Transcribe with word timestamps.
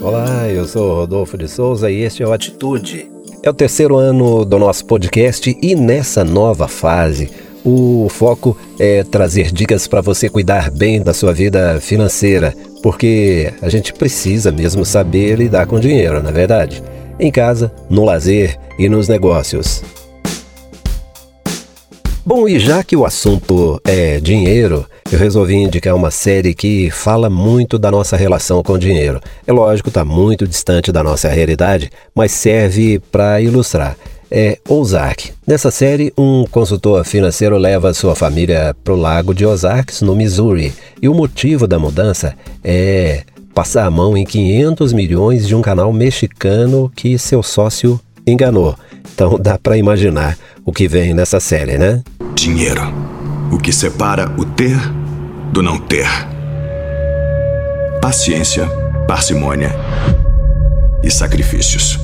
Olá, 0.00 0.48
eu 0.48 0.64
sou 0.64 0.94
Rodolfo 0.94 1.36
de 1.36 1.48
Souza 1.48 1.90
e 1.90 2.02
este 2.02 2.22
é 2.22 2.26
o 2.26 2.32
Atitude. 2.32 3.10
É 3.42 3.50
o 3.50 3.54
terceiro 3.54 3.96
ano 3.96 4.44
do 4.44 4.56
nosso 4.56 4.84
podcast 4.86 5.56
e 5.60 5.74
nessa 5.74 6.24
nova 6.24 6.68
fase 6.68 7.28
o 7.64 8.08
foco 8.08 8.56
é 8.78 9.02
trazer 9.02 9.50
dicas 9.50 9.88
para 9.88 10.00
você 10.00 10.28
cuidar 10.28 10.70
bem 10.70 11.02
da 11.02 11.12
sua 11.12 11.32
vida 11.32 11.80
financeira, 11.80 12.54
porque 12.80 13.52
a 13.60 13.68
gente 13.68 13.92
precisa 13.92 14.52
mesmo 14.52 14.84
saber 14.84 15.36
lidar 15.36 15.66
com 15.66 15.80
dinheiro, 15.80 16.22
na 16.22 16.30
é 16.30 16.32
verdade? 16.32 16.82
Em 17.18 17.32
casa, 17.32 17.72
no 17.90 18.04
lazer 18.04 18.56
e 18.78 18.88
nos 18.88 19.08
negócios. 19.08 19.82
Bom, 22.28 22.46
e 22.46 22.58
já 22.58 22.84
que 22.84 22.94
o 22.94 23.06
assunto 23.06 23.80
é 23.86 24.20
dinheiro, 24.20 24.84
eu 25.10 25.18
resolvi 25.18 25.54
indicar 25.54 25.94
uma 25.94 26.10
série 26.10 26.52
que 26.52 26.90
fala 26.90 27.30
muito 27.30 27.78
da 27.78 27.90
nossa 27.90 28.18
relação 28.18 28.62
com 28.62 28.74
o 28.74 28.78
dinheiro. 28.78 29.18
É 29.46 29.50
lógico, 29.50 29.88
está 29.88 30.04
muito 30.04 30.46
distante 30.46 30.92
da 30.92 31.02
nossa 31.02 31.26
realidade, 31.30 31.90
mas 32.14 32.32
serve 32.32 32.98
para 33.10 33.40
ilustrar. 33.40 33.96
É 34.30 34.58
Ozark. 34.68 35.32
Nessa 35.46 35.70
série, 35.70 36.12
um 36.18 36.44
consultor 36.50 37.02
financeiro 37.02 37.56
leva 37.56 37.94
sua 37.94 38.14
família 38.14 38.76
para 38.84 38.92
o 38.92 39.00
lago 39.00 39.32
de 39.32 39.46
Ozarks, 39.46 40.02
no 40.02 40.14
Missouri, 40.14 40.74
e 41.00 41.08
o 41.08 41.14
motivo 41.14 41.66
da 41.66 41.78
mudança 41.78 42.34
é 42.62 43.22
passar 43.54 43.86
a 43.86 43.90
mão 43.90 44.18
em 44.18 44.26
500 44.26 44.92
milhões 44.92 45.48
de 45.48 45.54
um 45.54 45.62
canal 45.62 45.90
mexicano 45.94 46.92
que 46.94 47.18
seu 47.18 47.42
sócio 47.42 47.98
enganou. 48.26 48.76
Então 49.14 49.38
dá 49.38 49.58
para 49.58 49.78
imaginar 49.78 50.36
o 50.62 50.72
que 50.72 50.86
vem 50.86 51.14
nessa 51.14 51.40
série, 51.40 51.78
né? 51.78 52.02
Dinheiro. 52.38 52.82
O 53.50 53.58
que 53.58 53.72
separa 53.72 54.32
o 54.38 54.44
ter 54.44 54.78
do 55.52 55.60
não 55.60 55.76
ter. 55.76 56.06
Paciência, 58.00 58.64
parcimônia 59.08 59.74
e 61.02 61.10
sacrifícios. 61.10 61.98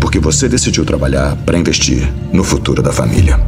Porque 0.00 0.18
você 0.18 0.48
decidiu 0.48 0.84
trabalhar 0.84 1.36
para 1.46 1.56
investir 1.56 2.12
no 2.32 2.42
futuro 2.42 2.82
da 2.82 2.92
família. 2.92 3.38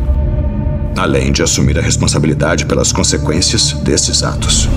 Além 0.96 1.32
de 1.32 1.42
assumir 1.42 1.76
a 1.76 1.82
responsabilidade 1.82 2.64
pelas 2.64 2.92
consequências 2.92 3.72
desses 3.72 4.22
atos. 4.22 4.68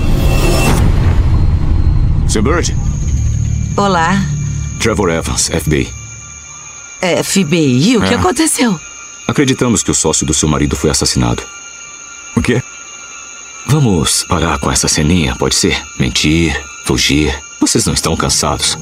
Sr. 2.28 2.42
Bird. 2.42 2.76
Olá. 3.76 4.20
Trevor 4.80 5.08
Evans, 5.10 5.48
FBI. 5.48 5.88
FBI? 7.22 7.96
O 7.96 8.00
que 8.00 8.14
é. 8.14 8.16
aconteceu? 8.16 8.87
Acreditamos 9.28 9.82
que 9.82 9.90
o 9.90 9.94
sócio 9.94 10.24
do 10.24 10.32
seu 10.32 10.48
marido 10.48 10.74
foi 10.74 10.88
assassinado. 10.88 11.42
O 12.34 12.40
quê? 12.40 12.62
Vamos 13.66 14.24
parar 14.24 14.58
com 14.58 14.72
essa 14.72 14.88
ceninha, 14.88 15.36
pode 15.36 15.54
ser? 15.54 15.78
Mentir, 16.00 16.58
fugir. 16.86 17.38
Vocês 17.60 17.84
não 17.84 17.92
estão 17.92 18.16
cansados? 18.16 18.78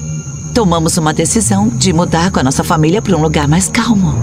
Tomamos 0.55 0.97
uma 0.97 1.13
decisão 1.13 1.69
de 1.69 1.93
mudar 1.93 2.31
com 2.31 2.39
a 2.39 2.45
nossa 2.45 2.63
família 2.63 3.03
para 3.03 3.17
um 3.17 3.21
lugar 3.21 3.49
mais 3.49 3.69
calmo. 3.69 4.15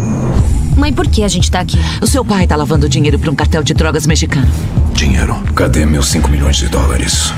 Mãe, 0.78 0.94
por 0.94 1.08
que 1.08 1.24
a 1.24 1.28
gente 1.28 1.52
tá 1.52 1.60
aqui? 1.60 1.78
O 2.02 2.08
seu 2.08 2.24
pai 2.24 2.48
tá 2.48 2.56
lavando 2.56 2.88
dinheiro 2.88 3.20
para 3.20 3.30
um 3.30 3.36
cartel 3.36 3.62
de 3.62 3.74
drogas 3.74 4.08
mexicano. 4.08 4.50
Dinheiro? 4.94 5.36
Cadê 5.54 5.86
meus 5.86 6.08
5 6.08 6.30
milhões 6.30 6.56
de 6.56 6.70
dólares? 6.70 7.34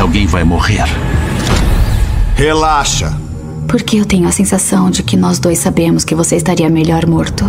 Alguém 0.00 0.26
vai 0.26 0.42
morrer. 0.42 0.84
Relaxa. 2.34 3.23
Porque 3.68 3.96
eu 3.96 4.04
tenho 4.04 4.28
a 4.28 4.32
sensação 4.32 4.90
de 4.90 5.02
que 5.02 5.16
nós 5.16 5.38
dois 5.38 5.58
sabemos 5.58 6.04
que 6.04 6.14
você 6.14 6.36
estaria 6.36 6.68
melhor 6.68 7.06
morto. 7.06 7.44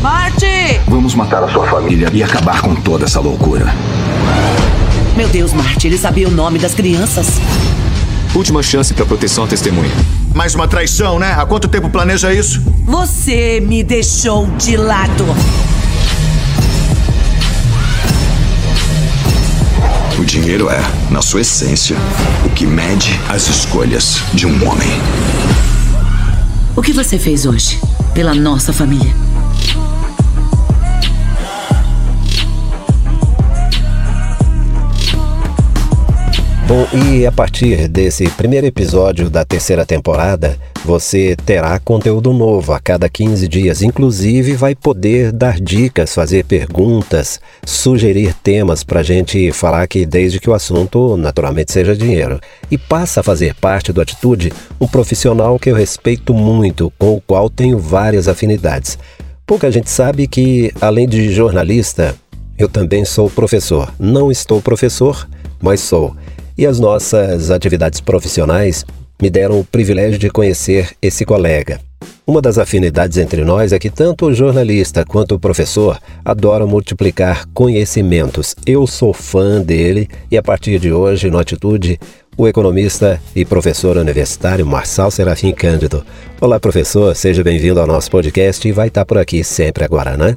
Marty! 0.00 0.80
Vamos 0.88 1.14
matar 1.14 1.42
a 1.44 1.48
sua 1.48 1.66
família 1.66 2.10
e 2.12 2.22
acabar 2.22 2.60
com 2.60 2.74
toda 2.74 3.04
essa 3.04 3.20
loucura. 3.20 3.74
Meu 5.16 5.28
Deus, 5.28 5.52
Marty, 5.52 5.86
ele 5.86 5.98
sabia 5.98 6.28
o 6.28 6.30
nome 6.30 6.58
das 6.58 6.74
crianças. 6.74 7.26
Última 8.34 8.62
chance 8.62 8.92
para 8.92 9.06
proteção 9.06 9.44
à 9.44 9.46
testemunha. 9.46 9.92
Mais 10.34 10.54
uma 10.54 10.66
traição, 10.66 11.18
né? 11.20 11.32
Há 11.38 11.46
quanto 11.46 11.68
tempo 11.68 11.88
planeja 11.88 12.34
isso? 12.34 12.60
Você 12.84 13.60
me 13.60 13.84
deixou 13.84 14.46
de 14.58 14.76
lado. 14.76 15.24
Dinheiro 20.44 20.68
é, 20.68 20.78
na 21.10 21.22
sua 21.22 21.40
essência, 21.40 21.96
o 22.44 22.50
que 22.50 22.66
mede 22.66 23.18
as 23.30 23.48
escolhas 23.48 24.22
de 24.34 24.46
um 24.46 24.68
homem. 24.68 24.90
O 26.76 26.82
que 26.82 26.92
você 26.92 27.18
fez 27.18 27.46
hoje 27.46 27.80
pela 28.12 28.34
nossa 28.34 28.70
família? 28.70 29.23
Bom, 36.74 36.88
e 36.92 37.24
a 37.24 37.30
partir 37.30 37.86
desse 37.86 38.28
primeiro 38.30 38.66
episódio 38.66 39.30
da 39.30 39.44
terceira 39.44 39.86
temporada, 39.86 40.58
você 40.84 41.36
terá 41.46 41.78
conteúdo 41.78 42.32
novo 42.32 42.72
a 42.72 42.80
cada 42.80 43.08
15 43.08 43.46
dias. 43.46 43.80
Inclusive, 43.80 44.54
vai 44.54 44.74
poder 44.74 45.30
dar 45.30 45.60
dicas, 45.60 46.12
fazer 46.12 46.44
perguntas, 46.44 47.40
sugerir 47.64 48.34
temas 48.34 48.82
para 48.82 48.98
a 48.98 49.02
gente 49.04 49.52
falar 49.52 49.82
aqui, 49.84 50.04
desde 50.04 50.40
que 50.40 50.50
o 50.50 50.52
assunto 50.52 51.16
naturalmente 51.16 51.70
seja 51.70 51.94
dinheiro. 51.94 52.40
E 52.68 52.76
passa 52.76 53.20
a 53.20 53.22
fazer 53.22 53.54
parte 53.54 53.92
do 53.92 54.00
Atitude 54.00 54.52
um 54.80 54.88
profissional 54.88 55.60
que 55.60 55.70
eu 55.70 55.76
respeito 55.76 56.34
muito, 56.34 56.92
com 56.98 57.14
o 57.14 57.20
qual 57.20 57.48
tenho 57.48 57.78
várias 57.78 58.26
afinidades. 58.26 58.98
Pouca 59.46 59.70
gente 59.70 59.88
sabe 59.88 60.26
que, 60.26 60.72
além 60.80 61.08
de 61.08 61.32
jornalista, 61.32 62.16
eu 62.58 62.68
também 62.68 63.04
sou 63.04 63.30
professor. 63.30 63.94
Não 63.96 64.28
estou 64.28 64.60
professor, 64.60 65.28
mas 65.62 65.78
sou 65.78 66.16
e 66.56 66.66
as 66.66 66.78
nossas 66.78 67.50
atividades 67.50 68.00
profissionais 68.00 68.84
me 69.20 69.30
deram 69.30 69.60
o 69.60 69.64
privilégio 69.64 70.18
de 70.18 70.30
conhecer 70.30 70.90
esse 71.00 71.24
colega. 71.24 71.80
Uma 72.26 72.40
das 72.40 72.58
afinidades 72.58 73.18
entre 73.18 73.44
nós 73.44 73.72
é 73.72 73.78
que 73.78 73.90
tanto 73.90 74.26
o 74.26 74.34
jornalista 74.34 75.04
quanto 75.04 75.34
o 75.34 75.38
professor 75.38 75.98
adoram 76.24 76.66
multiplicar 76.66 77.46
conhecimentos. 77.52 78.54
Eu 78.66 78.86
sou 78.86 79.12
fã 79.12 79.60
dele 79.60 80.08
e 80.30 80.38
a 80.38 80.42
partir 80.42 80.78
de 80.78 80.90
hoje, 80.90 81.30
no 81.30 81.38
Atitude, 81.38 82.00
o 82.36 82.48
economista 82.48 83.20
e 83.36 83.44
professor 83.44 83.96
universitário 83.96 84.66
Marçal 84.66 85.10
Serafim 85.10 85.52
Cândido. 85.52 86.04
Olá, 86.40 86.58
professor, 86.58 87.14
seja 87.14 87.44
bem-vindo 87.44 87.78
ao 87.78 87.86
nosso 87.86 88.10
podcast 88.10 88.66
e 88.66 88.72
vai 88.72 88.88
estar 88.88 89.04
por 89.04 89.18
aqui 89.18 89.44
sempre 89.44 89.84
agora, 89.84 90.16
né? 90.16 90.34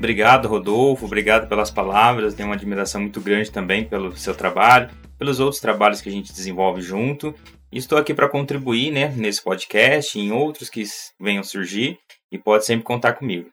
Obrigado, 0.00 0.48
Rodolfo. 0.48 1.06
Obrigado 1.06 1.48
pelas 1.48 1.70
palavras. 1.70 2.34
Tenho 2.34 2.48
uma 2.48 2.56
admiração 2.56 3.00
muito 3.00 3.20
grande 3.20 3.52
também 3.52 3.84
pelo 3.84 4.16
seu 4.16 4.34
trabalho 4.34 4.90
pelos 5.20 5.38
outros 5.38 5.60
trabalhos 5.60 6.00
que 6.00 6.08
a 6.08 6.12
gente 6.12 6.32
desenvolve 6.32 6.80
junto. 6.80 7.34
E 7.70 7.78
estou 7.78 7.98
aqui 7.98 8.14
para 8.14 8.28
contribuir 8.28 8.90
né, 8.90 9.12
nesse 9.14 9.44
podcast 9.44 10.18
e 10.18 10.22
em 10.22 10.32
outros 10.32 10.70
que 10.70 10.82
venham 11.20 11.44
surgir 11.44 11.98
e 12.32 12.38
pode 12.38 12.64
sempre 12.64 12.84
contar 12.84 13.12
comigo. 13.12 13.48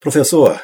Professor, 0.00 0.60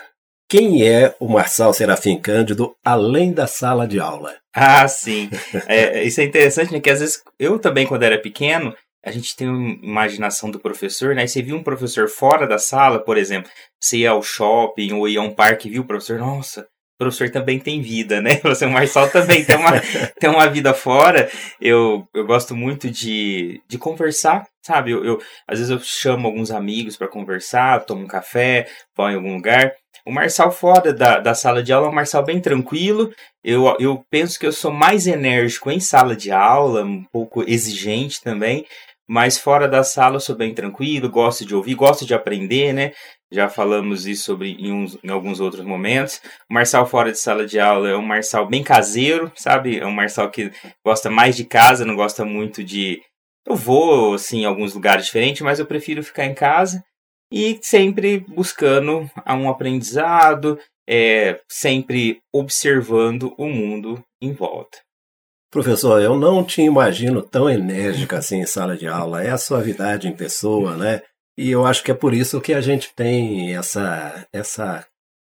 quem 0.49 0.89
é 0.89 1.15
o 1.21 1.29
Marçal 1.29 1.73
Serafim 1.73 2.19
Cândido 2.19 2.75
além 2.83 3.33
da 3.33 3.47
sala 3.47 3.87
de 3.87 4.01
aula? 4.01 4.35
Ah, 4.53 4.89
sim. 4.89 5.29
é, 5.69 6.03
isso 6.03 6.21
é 6.21 6.25
interessante, 6.25 6.73
né? 6.73 6.81
Que 6.81 6.91
às 6.91 6.99
vezes 6.99 7.23
eu 7.39 7.59
também, 7.59 7.87
quando 7.87 8.03
era 8.03 8.19
pequeno, 8.19 8.75
a 9.05 9.11
gente 9.11 9.37
tem 9.37 9.49
uma 9.49 9.77
imaginação 9.83 10.51
do 10.51 10.59
professor, 10.59 11.15
né? 11.15 11.25
E 11.25 11.29
você 11.29 11.43
viu 11.43 11.57
um 11.57 11.63
professor 11.63 12.09
fora 12.09 12.47
da 12.47 12.59
sala, 12.59 12.99
por 12.99 13.17
exemplo, 13.17 13.51
você 13.81 13.99
ia 13.99 14.11
ao 14.11 14.23
shopping 14.23 14.93
ou 14.93 15.09
ia 15.09 15.21
a 15.21 15.23
um 15.23 15.35
parque 15.35 15.69
e 15.69 15.71
viu 15.71 15.83
o 15.83 15.87
professor, 15.87 16.19
nossa, 16.19 16.63
o 16.63 17.05
professor 17.05 17.31
também 17.31 17.61
tem 17.61 17.81
vida, 17.81 18.21
né? 18.21 18.41
Você, 18.43 18.67
o 18.67 18.71
Marçal 18.71 19.09
também 19.09 19.45
tem 19.45 19.55
uma, 19.55 19.81
tem 20.19 20.29
uma 20.29 20.49
vida 20.49 20.75
fora. 20.75 21.31
Eu, 21.61 22.05
eu 22.13 22.27
gosto 22.27 22.57
muito 22.57 22.91
de, 22.91 23.63
de 23.69 23.79
conversar, 23.79 24.45
sabe? 24.67 24.91
Eu, 24.91 25.05
eu 25.05 25.19
às 25.47 25.61
vezes 25.61 25.71
eu 25.71 25.79
chamo 25.79 26.27
alguns 26.27 26.51
amigos 26.51 26.97
para 26.97 27.07
conversar, 27.07 27.85
tomo 27.85 28.03
um 28.03 28.09
café, 28.09 28.69
vou 28.97 29.09
em 29.09 29.15
algum 29.15 29.37
lugar. 29.37 29.73
O 30.05 30.11
Marçal 30.11 30.51
fora 30.51 30.93
da, 30.93 31.21
da 31.21 31.35
sala 31.35 31.63
de 31.63 31.73
aula 31.73 31.87
é 31.87 31.91
um 31.91 31.95
Marçal 31.95 32.25
bem 32.25 32.41
tranquilo. 32.41 33.13
Eu, 33.45 33.77
eu 33.79 34.05
penso 34.11 34.37
que 34.37 34.47
eu 34.47 34.53
sou 34.53 34.73
mais 34.73 35.07
enérgico 35.07 35.71
em 35.71 35.79
sala 35.79 36.17
de 36.17 36.33
aula, 36.33 36.83
um 36.83 37.05
pouco 37.13 37.49
exigente 37.49 38.21
também. 38.21 38.67
Mas 39.09 39.39
fora 39.39 39.67
da 39.67 39.83
sala 39.83 40.17
eu 40.17 40.21
sou 40.21 40.37
bem 40.37 40.53
tranquilo, 40.53 41.09
gosto 41.09 41.45
de 41.45 41.55
ouvir, 41.55 41.75
gosto 41.75 42.05
de 42.05 42.13
aprender, 42.13 42.75
né? 42.75 42.93
Já 43.33 43.49
falamos 43.49 44.07
isso 44.07 44.25
sobre 44.25 44.53
em, 44.53 44.71
uns, 44.71 44.99
em 45.03 45.11
alguns 45.11 45.41
outros 45.41 45.65
momentos. 45.65 46.21
O 46.51 46.55
Marçal 46.55 46.87
fora 46.87 47.11
de 47.11 47.19
sala 47.19 47.47
de 47.47 47.59
aula 47.59 47.89
é 47.89 47.97
um 47.97 48.03
Marçal 48.03 48.47
bem 48.47 48.63
caseiro, 48.63 49.33
sabe? 49.35 49.79
É 49.79 49.87
um 49.87 49.93
Marçal 49.93 50.31
que 50.31 50.51
gosta 50.85 51.11
mais 51.11 51.37
de 51.37 51.45
casa, 51.45 51.87
não 51.87 51.97
gosta 51.97 52.25
muito 52.25 52.63
de. 52.63 53.01
Eu 53.47 53.57
vou, 53.57 54.15
assim, 54.15 54.41
em 54.43 54.45
alguns 54.45 54.75
lugares 54.75 55.07
diferentes, 55.07 55.41
mas 55.41 55.59
eu 55.59 55.67
prefiro 55.67 56.03
ficar 56.03 56.27
em 56.27 56.35
casa 56.35 56.85
e 57.33 57.59
sempre 57.63 58.21
buscando 58.21 59.11
um 59.27 59.49
aprendizado, 59.49 60.59
é, 60.89 61.41
sempre 61.49 62.21
observando 62.33 63.35
o 63.39 63.47
mundo 63.47 64.03
em 64.21 64.33
volta. 64.33 64.79
Professor, 65.51 66.01
eu 66.03 66.17
não 66.17 66.45
te 66.45 66.61
imagino 66.61 67.23
tão 67.23 67.49
enérgica 67.49 68.19
assim 68.19 68.41
em 68.41 68.47
sala 68.47 68.77
de 68.77 68.87
aula. 68.87 69.23
É 69.23 69.31
a 69.31 69.39
suavidade 69.39 70.07
em 70.07 70.15
pessoa, 70.15 70.77
né? 70.77 71.03
E 71.39 71.51
eu 71.51 71.65
acho 71.65 71.83
que 71.83 71.91
é 71.91 71.95
por 71.95 72.13
isso 72.13 72.41
que 72.41 72.53
a 72.53 72.61
gente 72.61 72.93
tem 72.95 73.55
essa, 73.57 74.27
essa 74.33 74.87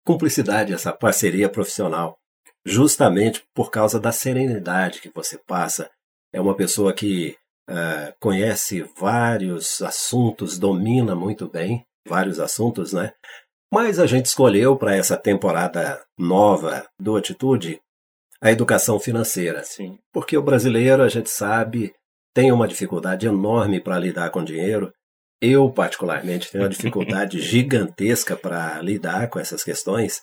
cumplicidade, 0.04 0.74
essa 0.74 0.92
parceria 0.92 1.48
profissional. 1.48 2.18
justamente 2.64 3.42
por 3.54 3.70
causa 3.70 3.98
da 3.98 4.12
serenidade 4.12 5.00
que 5.00 5.10
você 5.12 5.36
passa. 5.36 5.90
É 6.32 6.40
uma 6.40 6.54
pessoa 6.54 6.92
que 6.92 7.36
uh, 7.68 8.14
conhece 8.20 8.82
vários 8.98 9.82
assuntos, 9.82 10.58
domina 10.58 11.14
muito 11.14 11.48
bem 11.48 11.84
vários 12.06 12.38
assuntos, 12.38 12.92
né? 12.92 13.12
Mas 13.72 13.98
a 13.98 14.06
gente 14.06 14.26
escolheu 14.26 14.76
para 14.76 14.94
essa 14.94 15.16
temporada 15.16 16.04
nova 16.18 16.86
do 17.00 17.16
Atitude 17.16 17.80
a 18.42 18.50
educação 18.50 18.98
financeira. 18.98 19.62
Sim. 19.62 19.96
Porque 20.12 20.36
o 20.36 20.42
brasileiro, 20.42 21.02
a 21.04 21.08
gente 21.08 21.30
sabe, 21.30 21.94
tem 22.34 22.50
uma 22.50 22.66
dificuldade 22.66 23.26
enorme 23.26 23.80
para 23.80 24.00
lidar 24.00 24.30
com 24.30 24.42
dinheiro. 24.42 24.92
Eu, 25.40 25.70
particularmente, 25.70 26.50
tenho 26.50 26.64
uma 26.64 26.70
dificuldade 26.70 27.40
gigantesca 27.40 28.36
para 28.36 28.82
lidar 28.82 29.30
com 29.30 29.38
essas 29.38 29.62
questões. 29.62 30.22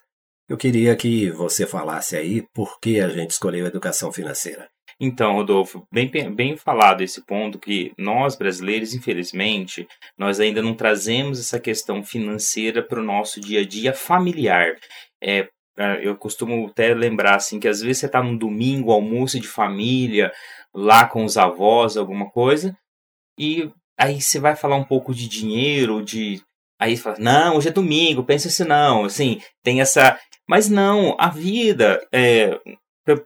Eu 0.49 0.57
queria 0.57 0.95
que 0.97 1.31
você 1.31 1.65
falasse 1.65 2.17
aí 2.17 2.43
por 2.53 2.79
que 2.81 2.99
a 2.99 3.07
gente 3.07 3.31
escolheu 3.31 3.65
a 3.65 3.69
educação 3.69 4.11
financeira. 4.11 4.67
Então, 4.99 5.33
Rodolfo, 5.33 5.87
bem, 5.89 6.11
bem 6.35 6.57
falado 6.57 7.01
esse 7.01 7.25
ponto 7.25 7.57
que 7.57 7.93
nós 7.97 8.35
brasileiros, 8.35 8.93
infelizmente, 8.93 9.87
nós 10.17 10.41
ainda 10.41 10.61
não 10.61 10.75
trazemos 10.75 11.39
essa 11.39 11.57
questão 11.57 12.03
financeira 12.03 12.83
para 12.83 12.99
o 12.99 13.03
nosso 13.03 13.39
dia 13.39 13.61
a 13.61 13.65
dia 13.65 13.93
familiar. 13.93 14.75
É, 15.23 15.47
eu 16.01 16.15
costumo 16.15 16.67
até 16.67 16.93
lembrar 16.93 17.35
assim 17.35 17.59
que 17.59 17.67
às 17.67 17.81
vezes 17.81 17.99
você 17.99 18.05
está 18.05 18.21
num 18.21 18.37
domingo, 18.37 18.91
almoço 18.91 19.39
de 19.39 19.47
família, 19.47 20.31
lá 20.73 21.05
com 21.05 21.23
os 21.23 21.37
avós, 21.37 21.97
alguma 21.97 22.29
coisa, 22.29 22.75
e 23.37 23.71
aí 23.97 24.21
você 24.21 24.39
vai 24.39 24.55
falar 24.55 24.75
um 24.75 24.83
pouco 24.83 25.13
de 25.13 25.27
dinheiro, 25.27 26.03
de 26.03 26.41
aí 26.79 26.95
fala, 26.95 27.17
não, 27.19 27.57
hoje 27.57 27.69
é 27.69 27.71
domingo, 27.71 28.23
pensa 28.23 28.47
assim 28.47 28.63
não, 28.63 29.05
assim, 29.05 29.41
tem 29.63 29.81
essa 29.81 30.17
mas 30.49 30.67
não, 30.67 31.15
a 31.19 31.29
vida, 31.29 32.01
é, 32.11 32.59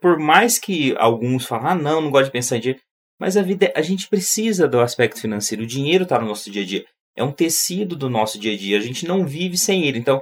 por 0.02 0.20
mais 0.20 0.60
que 0.60 0.94
alguns 0.98 1.46
falem, 1.46 1.68
ah, 1.68 1.76
não, 1.76 2.02
não 2.02 2.12
gosto 2.12 2.26
de 2.26 2.32
pensar 2.32 2.58
em 2.58 2.60
dinheiro, 2.60 2.82
mas 3.18 3.38
a 3.38 3.42
vida, 3.42 3.72
a 3.74 3.82
gente 3.82 4.10
precisa 4.10 4.68
do 4.68 4.82
aspecto 4.82 5.22
financeiro. 5.22 5.64
O 5.64 5.68
dinheiro 5.68 6.04
está 6.04 6.20
no 6.20 6.28
nosso 6.28 6.52
dia 6.52 6.64
a 6.64 6.66
dia. 6.66 6.86
É 7.16 7.24
um 7.24 7.32
tecido 7.32 7.96
do 7.96 8.10
nosso 8.10 8.38
dia 8.38 8.54
a 8.54 8.58
dia. 8.58 8.78
A 8.78 8.82
gente 8.82 9.08
não 9.08 9.26
vive 9.26 9.58
sem 9.58 9.86
ele. 9.86 9.98
Então, 9.98 10.22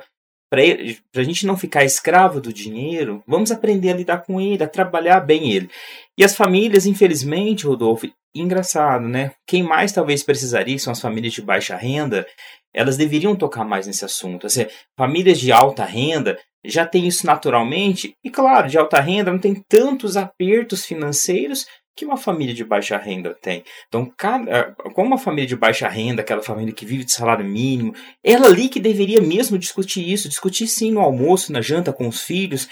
para 0.51 1.21
a 1.21 1.23
gente 1.23 1.47
não 1.47 1.55
ficar 1.55 1.85
escravo 1.85 2.41
do 2.41 2.51
dinheiro, 2.51 3.23
vamos 3.25 3.51
aprender 3.51 3.89
a 3.89 3.95
lidar 3.95 4.17
com 4.25 4.41
ele, 4.41 4.61
a 4.61 4.67
trabalhar 4.67 5.21
bem 5.21 5.49
ele. 5.49 5.69
E 6.17 6.25
as 6.25 6.35
famílias, 6.35 6.85
infelizmente, 6.85 7.65
Rodolfo, 7.65 8.11
engraçado, 8.35 9.07
né? 9.07 9.31
Quem 9.47 9.63
mais 9.63 9.93
talvez 9.93 10.23
precisaria 10.23 10.77
são 10.77 10.91
as 10.91 10.99
famílias 10.99 11.31
de 11.31 11.41
baixa 11.41 11.77
renda. 11.77 12.27
Elas 12.73 12.97
deveriam 12.97 13.33
tocar 13.33 13.63
mais 13.63 13.87
nesse 13.87 14.03
assunto. 14.03 14.45
Assim, 14.45 14.65
famílias 14.97 15.39
de 15.39 15.53
alta 15.53 15.85
renda 15.85 16.37
já 16.65 16.85
tem 16.85 17.07
isso 17.07 17.25
naturalmente, 17.25 18.13
e 18.23 18.29
claro, 18.29 18.67
de 18.67 18.77
alta 18.77 18.99
renda 18.99 19.31
não 19.31 19.39
tem 19.39 19.55
tantos 19.67 20.15
apertos 20.15 20.85
financeiros 20.85 21.65
que 21.95 22.05
uma 22.05 22.17
família 22.17 22.53
de 22.53 22.63
baixa 22.63 22.97
renda 22.97 23.35
tem. 23.41 23.63
Então, 23.87 24.11
cada, 24.17 24.73
como 24.93 25.07
uma 25.07 25.17
família 25.17 25.47
de 25.47 25.55
baixa 25.55 25.87
renda, 25.87 26.21
aquela 26.21 26.41
família 26.41 26.73
que 26.73 26.85
vive 26.85 27.03
de 27.03 27.11
salário 27.11 27.45
mínimo, 27.45 27.93
ela 28.23 28.47
ali 28.47 28.69
que 28.69 28.79
deveria 28.79 29.21
mesmo 29.21 29.57
discutir 29.57 30.07
isso, 30.09 30.29
discutir 30.29 30.67
sim 30.67 30.91
no 30.91 31.01
almoço, 31.01 31.51
na 31.51 31.61
janta 31.61 31.91
com 31.91 32.07
os 32.07 32.23
filhos. 32.23 32.69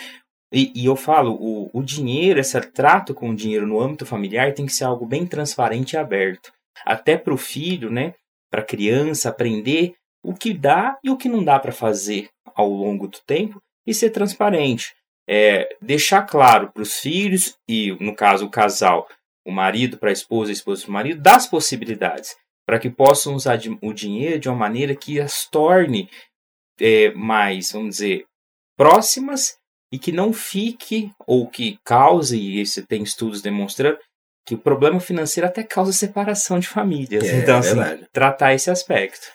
E, 0.52 0.72
e 0.74 0.86
eu 0.86 0.96
falo, 0.96 1.34
o, 1.34 1.70
o 1.74 1.84
dinheiro, 1.84 2.40
esse 2.40 2.60
trato 2.62 3.14
com 3.14 3.30
o 3.30 3.36
dinheiro 3.36 3.68
no 3.68 3.80
âmbito 3.80 4.06
familiar 4.06 4.54
tem 4.54 4.66
que 4.66 4.74
ser 4.74 4.86
algo 4.86 5.06
bem 5.06 5.26
transparente 5.26 5.94
e 5.94 5.98
aberto. 5.98 6.52
Até 6.86 7.18
para 7.18 7.34
o 7.34 7.38
filho, 7.38 7.92
né, 7.92 8.14
para 8.50 8.62
a 8.62 8.66
criança 8.66 9.30
aprender 9.30 9.94
o 10.24 10.34
que 10.34 10.54
dá 10.54 10.98
e 11.04 11.10
o 11.10 11.18
que 11.18 11.30
não 11.30 11.44
dá 11.44 11.60
para 11.60 11.72
fazer 11.72 12.30
ao 12.56 12.70
longo 12.70 13.08
do 13.08 13.20
tempo 13.26 13.62
e 13.86 13.94
ser 13.94 14.10
transparente. 14.10 14.94
É, 15.32 15.78
deixar 15.80 16.24
claro 16.24 16.72
para 16.74 16.82
os 16.82 16.96
filhos 16.96 17.56
e, 17.68 17.92
no 18.04 18.16
caso, 18.16 18.48
o 18.48 18.50
casal, 18.50 19.08
o 19.46 19.52
marido 19.52 19.98
para 19.98 20.10
a 20.10 20.14
esposa, 20.14 20.50
a 20.50 20.54
esposa 20.54 20.82
para 20.82 20.90
o 20.90 20.94
marido, 20.94 21.22
das 21.22 21.46
possibilidades, 21.46 22.36
para 22.66 22.80
que 22.80 22.90
possam 22.90 23.36
usar 23.36 23.60
o 23.82 23.94
dinheiro 23.94 24.40
de 24.40 24.50
uma 24.50 24.58
maneira 24.58 24.96
que 24.96 25.22
as 25.22 25.46
torne 25.46 26.10
é, 26.80 27.12
mais, 27.12 27.72
vamos 27.72 27.98
dizer, 27.98 28.26
próximas 28.76 29.58
e 29.92 30.00
que 30.00 30.12
não 30.12 30.34
fique 30.34 31.12
ou 31.28 31.48
que 31.48 31.78
cause, 31.84 32.36
e 32.36 32.62
isso 32.62 32.86
tem 32.88 33.04
estudos 33.04 33.42
demonstrando, 33.42 34.00
que 34.48 34.56
o 34.56 34.60
problema 34.60 35.00
financeiro 35.00 35.48
até 35.48 35.64
causa 35.64 35.94
separação 35.94 36.58
de 36.58 36.68
famílias. 36.68 37.24
É, 37.24 37.38
então, 37.38 37.58
é 37.58 37.60
assim, 37.60 38.06
tratar 38.12 38.56
esse 38.56 38.72
aspecto. 38.72 39.28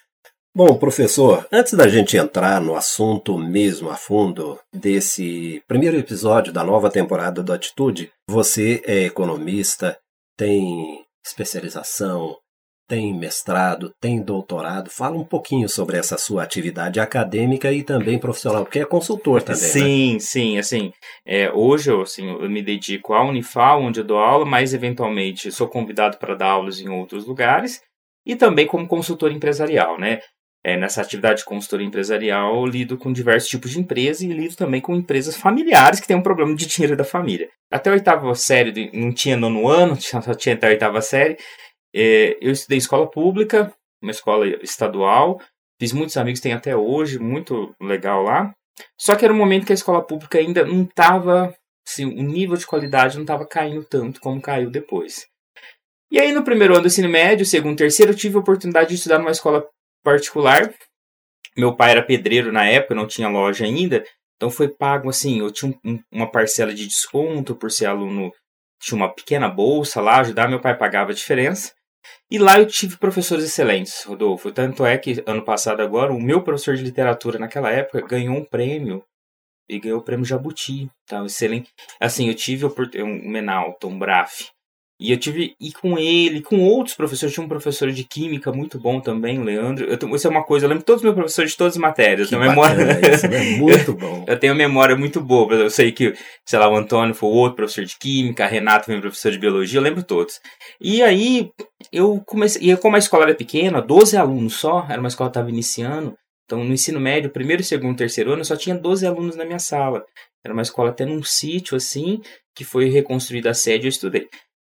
Bom, 0.57 0.79
professor, 0.79 1.45
antes 1.51 1.75
da 1.75 1.89
gente 1.89 2.17
entrar 2.17 2.61
no 2.61 2.77
assunto 2.77 3.37
mesmo 3.37 3.91
a 3.91 3.97
fundo 3.97 4.57
desse 4.73 5.61
primeiro 5.67 5.97
episódio 5.97 6.53
da 6.53 6.63
nova 6.63 6.89
temporada 6.89 7.43
do 7.43 7.53
Atitude, 7.53 8.13
você 8.29 8.81
é 8.87 9.03
economista, 9.03 9.99
tem 10.37 11.03
especialização, 11.27 12.37
tem 12.89 13.13
mestrado, 13.13 13.93
tem 14.01 14.23
doutorado. 14.23 14.91
Fala 14.91 15.17
um 15.17 15.25
pouquinho 15.25 15.69
sobre 15.69 15.97
essa 15.97 16.17
sua 16.17 16.45
atividade 16.45 17.01
acadêmica 17.01 17.73
e 17.73 17.83
também 17.83 18.17
profissional, 18.17 18.63
porque 18.63 18.79
é 18.79 18.85
consultor 18.85 19.43
também. 19.43 19.61
Né? 19.61 19.69
Sim, 19.69 20.13
né? 20.13 20.19
sim. 20.21 20.59
Assim, 20.59 20.93
é, 21.27 21.51
hoje 21.53 21.91
eu, 21.91 22.03
assim, 22.03 22.31
eu 22.31 22.49
me 22.49 22.63
dedico 22.63 23.13
à 23.13 23.25
Unifal, 23.25 23.83
onde 23.83 23.99
eu 23.99 24.05
dou 24.05 24.19
aula, 24.19 24.45
mas 24.45 24.73
eventualmente 24.73 25.51
sou 25.51 25.67
convidado 25.67 26.17
para 26.17 26.37
dar 26.37 26.51
aulas 26.51 26.79
em 26.79 26.89
outros 26.89 27.27
lugares 27.27 27.81
e 28.27 28.35
também 28.35 28.67
como 28.67 28.89
consultor 28.89 29.31
empresarial, 29.33 29.99
né? 29.99 30.21
É, 30.67 30.79
nessa 30.79 31.03
atividade 31.03 31.41
de 31.41 31.45
consultoria 31.45 31.87
empresarial, 31.87 32.65
lido 32.65 32.97
com 32.97 33.13
diversos 33.13 33.51
tipos 33.51 33.71
de 33.71 33.79
empresas 33.79 34.23
e 34.23 34.29
lido 34.29 34.57
também 34.57 34.81
com 34.81 34.95
empresas 34.95 35.37
familiares 35.37 36.01
que 36.01 36.07
têm 36.07 36.17
um 36.17 36.23
problema 36.23 36.55
de 36.57 36.67
dinheiro 36.67 36.97
da 36.97 37.05
família. 37.05 37.51
Até 37.71 37.91
a 37.91 37.93
oitava 37.93 38.35
série, 38.35 38.91
não 38.95 39.13
tinha 39.13 39.37
nono 39.37 39.69
ano, 39.69 39.95
só 40.01 40.21
tinha 40.35 40.55
até 40.55 40.69
a 40.69 40.71
oitava 40.71 41.03
série. 41.03 41.37
É, 41.95 42.39
eu 42.41 42.51
estudei 42.51 42.79
escola 42.79 43.09
pública, 43.11 43.71
uma 44.03 44.11
escola 44.11 44.47
estadual, 44.63 45.39
fiz 45.79 45.93
muitos 45.93 46.17
amigos, 46.17 46.41
tem 46.41 46.55
até 46.55 46.75
hoje, 46.75 47.19
muito 47.19 47.75
legal 47.81 48.23
lá. 48.23 48.55
Só 48.99 49.15
que 49.15 49.25
era 49.25 49.35
um 49.35 49.37
momento 49.37 49.67
que 49.67 49.73
a 49.73 49.75
escola 49.75 50.03
pública 50.03 50.39
ainda 50.39 50.65
não 50.65 50.83
estava, 50.83 51.55
assim, 51.87 52.07
o 52.07 52.23
nível 52.23 52.57
de 52.57 52.67
qualidade 52.67 53.17
não 53.17 53.23
estava 53.23 53.47
caindo 53.47 53.85
tanto 53.85 54.21
como 54.21 54.41
caiu 54.41 54.71
depois. 54.71 55.27
E 56.11 56.19
aí, 56.19 56.33
no 56.33 56.45
primeiro 56.45 56.75
ano 56.75 56.83
do 56.83 56.89
ensino 56.89 57.09
médio, 57.09 57.45
segundo, 57.45 57.77
terceiro, 57.77 58.13
eu 58.13 58.17
tive 58.17 58.37
a 58.37 58.41
oportunidade 58.41 58.91
de 58.91 58.95
estudar 58.95 59.19
numa 59.19 59.31
escola 59.31 59.67
particular. 60.05 60.73
Meu 61.57 61.75
pai 61.75 61.93
era 61.93 62.03
pedreiro 62.03 62.53
na 62.53 62.65
época, 62.65 62.95
não 62.95 63.07
tinha 63.07 63.29
loja 63.29 63.65
ainda, 63.65 64.05
então 64.37 64.51
foi 64.51 64.69
pago 64.69 65.09
assim, 65.09 65.39
eu 65.39 65.51
tinha 65.51 65.75
um, 65.85 65.99
uma 66.13 66.31
parcela 66.31 66.75
de 66.75 66.87
desconto 66.87 67.55
por 67.57 67.71
ser 67.71 67.87
aluno, 67.87 68.33
tinha 68.81 68.97
uma 68.97 69.13
pequena 69.13 69.49
bolsa 69.49 70.01
lá, 70.01 70.19
ajudar, 70.21 70.49
meu 70.49 70.61
pai 70.61 70.77
pagava 70.77 71.13
a 71.13 71.15
diferença. 71.15 71.73
E 72.31 72.39
lá 72.39 72.59
eu 72.59 72.67
tive 72.67 72.99
professores 72.99 73.45
excelentes, 73.45 74.05
Rodolfo. 74.05 74.53
Tanto 74.53 74.85
é 74.85 74.99
que 74.99 75.23
ano 75.27 75.45
passado 75.45 75.81
agora, 75.81 76.13
o 76.13 76.21
meu 76.21 76.43
professor 76.43 76.77
de 76.77 76.83
literatura 76.83 77.39
naquela 77.39 77.71
época 77.71 78.07
ganhou 78.07 78.37
um 78.37 78.45
prêmio 78.45 79.03
e 79.69 79.79
ganhou 79.79 80.01
o 80.01 80.03
prêmio 80.03 80.27
Jabuti, 80.27 80.91
tá? 81.07 81.25
Excelente. 81.25 81.71
Assim, 81.99 82.29
eu 82.29 82.35
tive 82.35 82.67
o 82.67 82.75
Menal, 83.07 83.75
Tom 83.81 83.99
Braff, 83.99 84.51
e 84.99 85.11
eu 85.11 85.19
tive, 85.19 85.57
e 85.61 85.73
com 85.73 85.99
ele, 85.99 86.41
com 86.41 86.61
outros 86.61 86.95
professores, 86.95 87.35
tinha 87.35 87.45
um 87.45 87.49
professor 87.49 87.91
de 87.91 88.05
química 88.05 88.53
muito 88.53 88.79
bom 88.79 89.01
também, 89.01 89.43
Leandro. 89.43 89.87
Eu, 89.87 90.15
isso 90.15 90.27
é 90.27 90.31
uma 90.31 90.45
coisa, 90.45 90.67
eu 90.67 90.71
lembro 90.71 90.85
todos 90.85 91.01
os 91.01 91.05
meus 91.05 91.17
professores 91.17 91.51
de 91.51 91.57
todas 91.57 91.75
as 91.75 91.79
matérias. 91.79 92.29
Que 92.29 92.37
memória. 92.37 93.01
Isso, 93.13 93.27
né? 93.27 93.43
Muito 93.57 93.93
bom. 93.93 94.25
eu 94.27 94.39
tenho 94.39 94.55
memória 94.55 94.97
muito 94.97 95.21
boa. 95.21 95.53
Eu 95.53 95.69
sei 95.69 95.91
que, 95.91 96.15
sei 96.47 96.59
lá, 96.61 96.69
o 96.69 96.77
Antônio 96.77 97.13
foi 97.13 97.29
outro 97.29 97.57
professor 97.57 97.85
de 97.85 97.99
química, 97.99 98.45
a 98.45 98.47
Renato 98.47 98.87
foi 98.87 99.01
professor 99.01 99.33
de 99.33 99.39
biologia, 99.39 99.79
eu 99.79 99.83
lembro 99.83 100.03
todos. 100.03 100.41
E 100.81 101.03
aí, 101.03 101.51
eu 101.93 102.23
comecei, 102.25 102.71
e 102.71 102.77
como 102.77 102.95
a 102.95 103.01
escola 103.01 103.25
era 103.25 103.35
pequena, 103.35 103.83
12 103.83 104.17
alunos 104.17 104.55
só, 104.55 104.87
era 104.89 105.01
uma 105.01 105.09
escola 105.09 105.29
que 105.29 105.39
estava 105.39 105.51
iniciando. 105.51 106.15
Então, 106.45 106.63
no 106.63 106.73
ensino 106.73 107.01
médio, 107.01 107.31
primeiro, 107.31 107.65
segundo, 107.65 107.97
terceiro 107.97 108.31
ano, 108.31 108.43
eu 108.43 108.45
só 108.45 108.57
tinha 108.57 108.77
12 108.77 109.05
alunos 109.07 109.35
na 109.35 109.45
minha 109.45 109.59
sala. 109.59 110.05
Era 110.45 110.53
uma 110.53 110.63
escola 110.63 110.91
até 110.91 111.05
num 111.05 111.23
sítio, 111.23 111.77
assim, 111.77 112.21
que 112.55 112.65
foi 112.65 112.89
reconstruída 112.91 113.51
a 113.51 113.55
sede, 113.55 113.87
eu 113.87 113.89
estudei. 113.89 114.29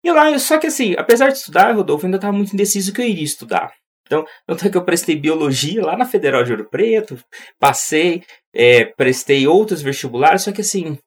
E 0.09 0.11
lá, 0.11 0.39
só 0.39 0.57
que 0.57 0.67
assim, 0.67 0.95
apesar 0.97 1.29
de 1.29 1.37
estudar, 1.37 1.77
Rodolfo, 1.77 2.07
ainda 2.07 2.17
estava 2.17 2.33
muito 2.33 2.55
indeciso 2.55 2.95
que 2.95 3.03
eu 3.03 3.07
iria 3.07 3.23
estudar. 3.23 3.75
Então, 4.07 4.25
tanto 4.47 4.67
é 4.67 4.71
que 4.71 4.79
eu 4.79 4.85
prestei 4.85 5.15
biologia 5.15 5.85
lá 5.85 5.99
na 5.99 6.07
Federal 6.07 6.43
de 6.43 6.51
Ouro 6.51 6.65
Preto, 6.71 7.23
passei, 7.59 8.23
é, 8.55 8.87
prestei 8.87 9.47
outros 9.47 9.83
vestibulares, 9.83 10.45
só 10.45 10.51
que 10.51 10.63
assim, 10.63 10.99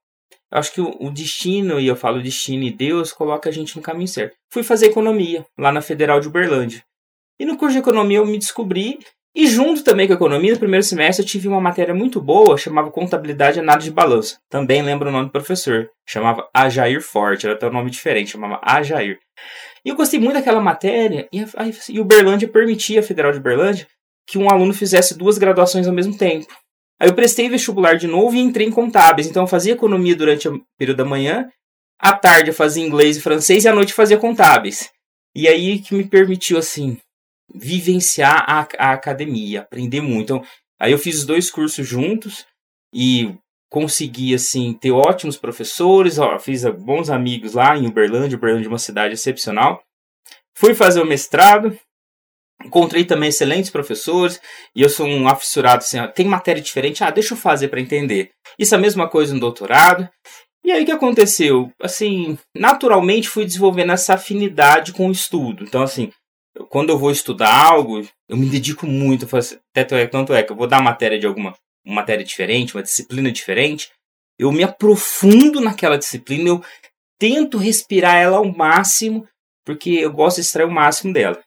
eu 0.52 0.58
acho 0.60 0.72
que 0.72 0.82
o, 0.82 0.96
o, 1.00 1.10
destino, 1.10 1.80
e 1.80 1.88
eu 1.88 1.96
falo 1.96 2.22
destino 2.22 2.64
e 2.64 2.70
Deus, 2.70 3.12
coloca 3.12 3.50
a 3.50 3.52
gente 3.52 3.76
no 3.76 3.82
caminho 3.82 4.08
certo. 4.08 4.36
Fui 4.52 4.62
fazer 4.62 4.86
economia 4.86 5.44
lá 5.58 5.72
na 5.72 5.82
Federal 5.82 6.20
de 6.20 6.28
Uberlândia. 6.28 6.84
E 7.40 7.46
no 7.46 7.58
curso 7.58 7.74
de 7.74 7.80
economia 7.80 8.20
eu 8.20 8.26
me 8.28 8.38
descobri 8.38 9.00
e 9.34 9.48
junto 9.48 9.84
também 9.84 10.08
com 10.08 10.14
a 10.14 10.16
economia, 10.16 10.52
no 10.52 10.60
primeiro 10.60 10.84
semestre 10.84 11.24
eu 11.24 11.28
tive 11.28 11.48
uma 11.48 11.62
matéria 11.62 11.94
muito 11.94 12.22
boa, 12.22 12.58
chamava 12.58 12.92
Contabilidade 12.92 13.58
e 13.58 13.62
Análise 13.62 13.90
de 13.90 13.96
Balanço. 13.96 14.38
Também 14.50 14.82
lembro 14.82 15.08
o 15.08 15.12
nome 15.12 15.28
do 15.28 15.32
professor, 15.32 15.90
chamava 16.06 16.48
Ajair 16.54 17.02
Forte, 17.02 17.46
era 17.46 17.56
até 17.56 17.68
um 17.68 17.72
nome 17.72 17.90
diferente, 17.90 18.32
chamava 18.32 18.60
Ajair. 18.62 19.20
E 19.86 19.90
eu 19.90 19.96
gostei 19.96 20.20
muito 20.20 20.34
daquela 20.34 20.60
matéria, 20.60 21.28
e, 21.32 21.44
e 21.90 22.00
o 22.00 22.06
Berlândia 22.06 22.48
permitia, 22.48 23.00
a 23.00 23.04
Federal 23.04 23.32
de 23.32 23.40
Berlândia, 23.40 23.88
que 24.28 24.38
um 24.38 24.50
aluno 24.50 24.74
fizesse 24.74 25.18
duas 25.18 25.38
graduações 25.38 25.88
ao 25.88 25.94
mesmo 25.94 26.18
tempo. 26.18 26.48
Aí 27.00 27.10
eu 27.10 27.16
prestei 27.16 27.50
vestibular 27.50 27.96
de 27.96 28.08
novo 28.08 28.36
e 28.36 28.40
entrei 28.40 28.68
em 28.68 28.72
contábeis. 28.72 29.28
Então 29.28 29.44
eu 29.44 29.48
fazia 29.48 29.74
economia 29.74 30.16
durante 30.16 30.48
o 30.48 30.62
período 30.78 30.98
da 30.98 31.06
manhã, 31.06 31.50
à 32.00 32.14
tarde 32.14 32.52
eu 32.52 32.54
fazia 32.54 32.86
inglês 32.86 33.18
e 33.18 33.22
francês 33.22 33.66
e 33.66 33.68
à 33.68 33.74
noite 33.74 33.90
eu 33.90 33.96
fazia 33.96 34.18
contábeis. 34.18 34.90
E 35.36 35.48
aí 35.48 35.80
que 35.80 35.96
me 35.96 36.04
permitiu, 36.04 36.58
assim, 36.58 36.98
vivenciar 37.54 38.46
a, 38.48 38.68
a 38.78 38.94
academia, 38.94 39.62
aprender 39.62 40.02
muito. 40.02 40.24
Então, 40.24 40.44
aí 40.80 40.92
eu 40.92 40.98
fiz 40.98 41.20
os 41.20 41.26
dois 41.26 41.50
cursos 41.50 41.88
juntos 41.88 42.46
e 42.94 43.36
consegui, 43.70 44.34
assim, 44.36 44.74
ter 44.74 44.92
ótimos 44.92 45.38
professores, 45.38 46.20
ó, 46.20 46.38
fiz 46.38 46.66
bons 46.66 47.10
amigos 47.10 47.54
lá 47.54 47.78
em 47.78 47.88
Uberlândia, 47.88 48.38
Uberlândia 48.38 48.68
é 48.68 48.70
uma 48.70 48.78
cidade 48.78 49.14
excepcional. 49.14 49.82
Fui 50.58 50.76
fazer 50.76 51.02
o 51.02 51.06
mestrado, 51.06 51.78
encontrei 52.66 53.06
também 53.06 53.30
excelentes 53.30 53.70
professores, 53.70 54.42
e 54.76 54.82
eu 54.82 54.90
sou 54.90 55.08
um 55.08 55.28
afissurado, 55.28 55.84
assim, 55.84 56.00
ó, 56.00 56.08
tem 56.08 56.26
matéria 56.26 56.62
diferente, 56.62 57.04
ah, 57.04 57.10
deixa 57.10 57.34
eu 57.34 57.38
fazer 57.38 57.70
para 57.70 57.80
entender. 57.80 58.32
Isso 58.60 58.76
é 58.76 58.78
a 58.78 58.82
mesma 58.82 59.08
coisa 59.08 59.34
no 59.34 59.40
doutorado. 59.40 60.10
E 60.64 60.72
aí 60.72 60.84
o 60.84 60.86
que 60.86 60.92
aconteceu? 60.92 61.72
Assim, 61.82 62.38
naturalmente 62.56 63.30
fui 63.30 63.46
desenvolvendo 63.46 63.94
essa 63.94 64.14
afinidade 64.14 64.94
com 64.94 65.08
o 65.08 65.12
estudo. 65.12 65.64
Então, 65.64 65.82
assim, 65.82 66.12
quando 66.70 66.90
eu 66.90 66.98
vou 66.98 67.12
estudar 67.12 67.54
algo, 67.54 68.02
eu 68.28 68.38
me 68.38 68.50
dedico 68.50 68.86
muito. 68.86 69.28
Tanto 69.74 69.96
é, 69.96 70.08
tanto 70.08 70.34
é 70.34 70.44
que 70.44 70.52
eu 70.52 70.56
vou 70.56 70.68
dar 70.68 70.82
matéria 70.82 71.20
de 71.20 71.26
alguma 71.26 71.56
uma 71.86 71.96
matéria 71.96 72.24
diferente, 72.24 72.76
uma 72.76 72.84
disciplina 72.84 73.32
diferente, 73.32 73.92
eu 74.40 74.52
me 74.52 74.64
aprofundo 74.64 75.60
naquela 75.60 75.98
disciplina, 75.98 76.50
eu 76.50 76.64
tento 77.20 77.58
respirar 77.58 78.16
ela 78.16 78.38
ao 78.38 78.46
máximo, 78.46 79.28
porque 79.66 79.90
eu 79.90 80.12
gosto 80.12 80.38
de 80.38 80.42
extrair 80.42 80.66
o 80.66 80.72
máximo 80.72 81.14
dela. 81.14 81.40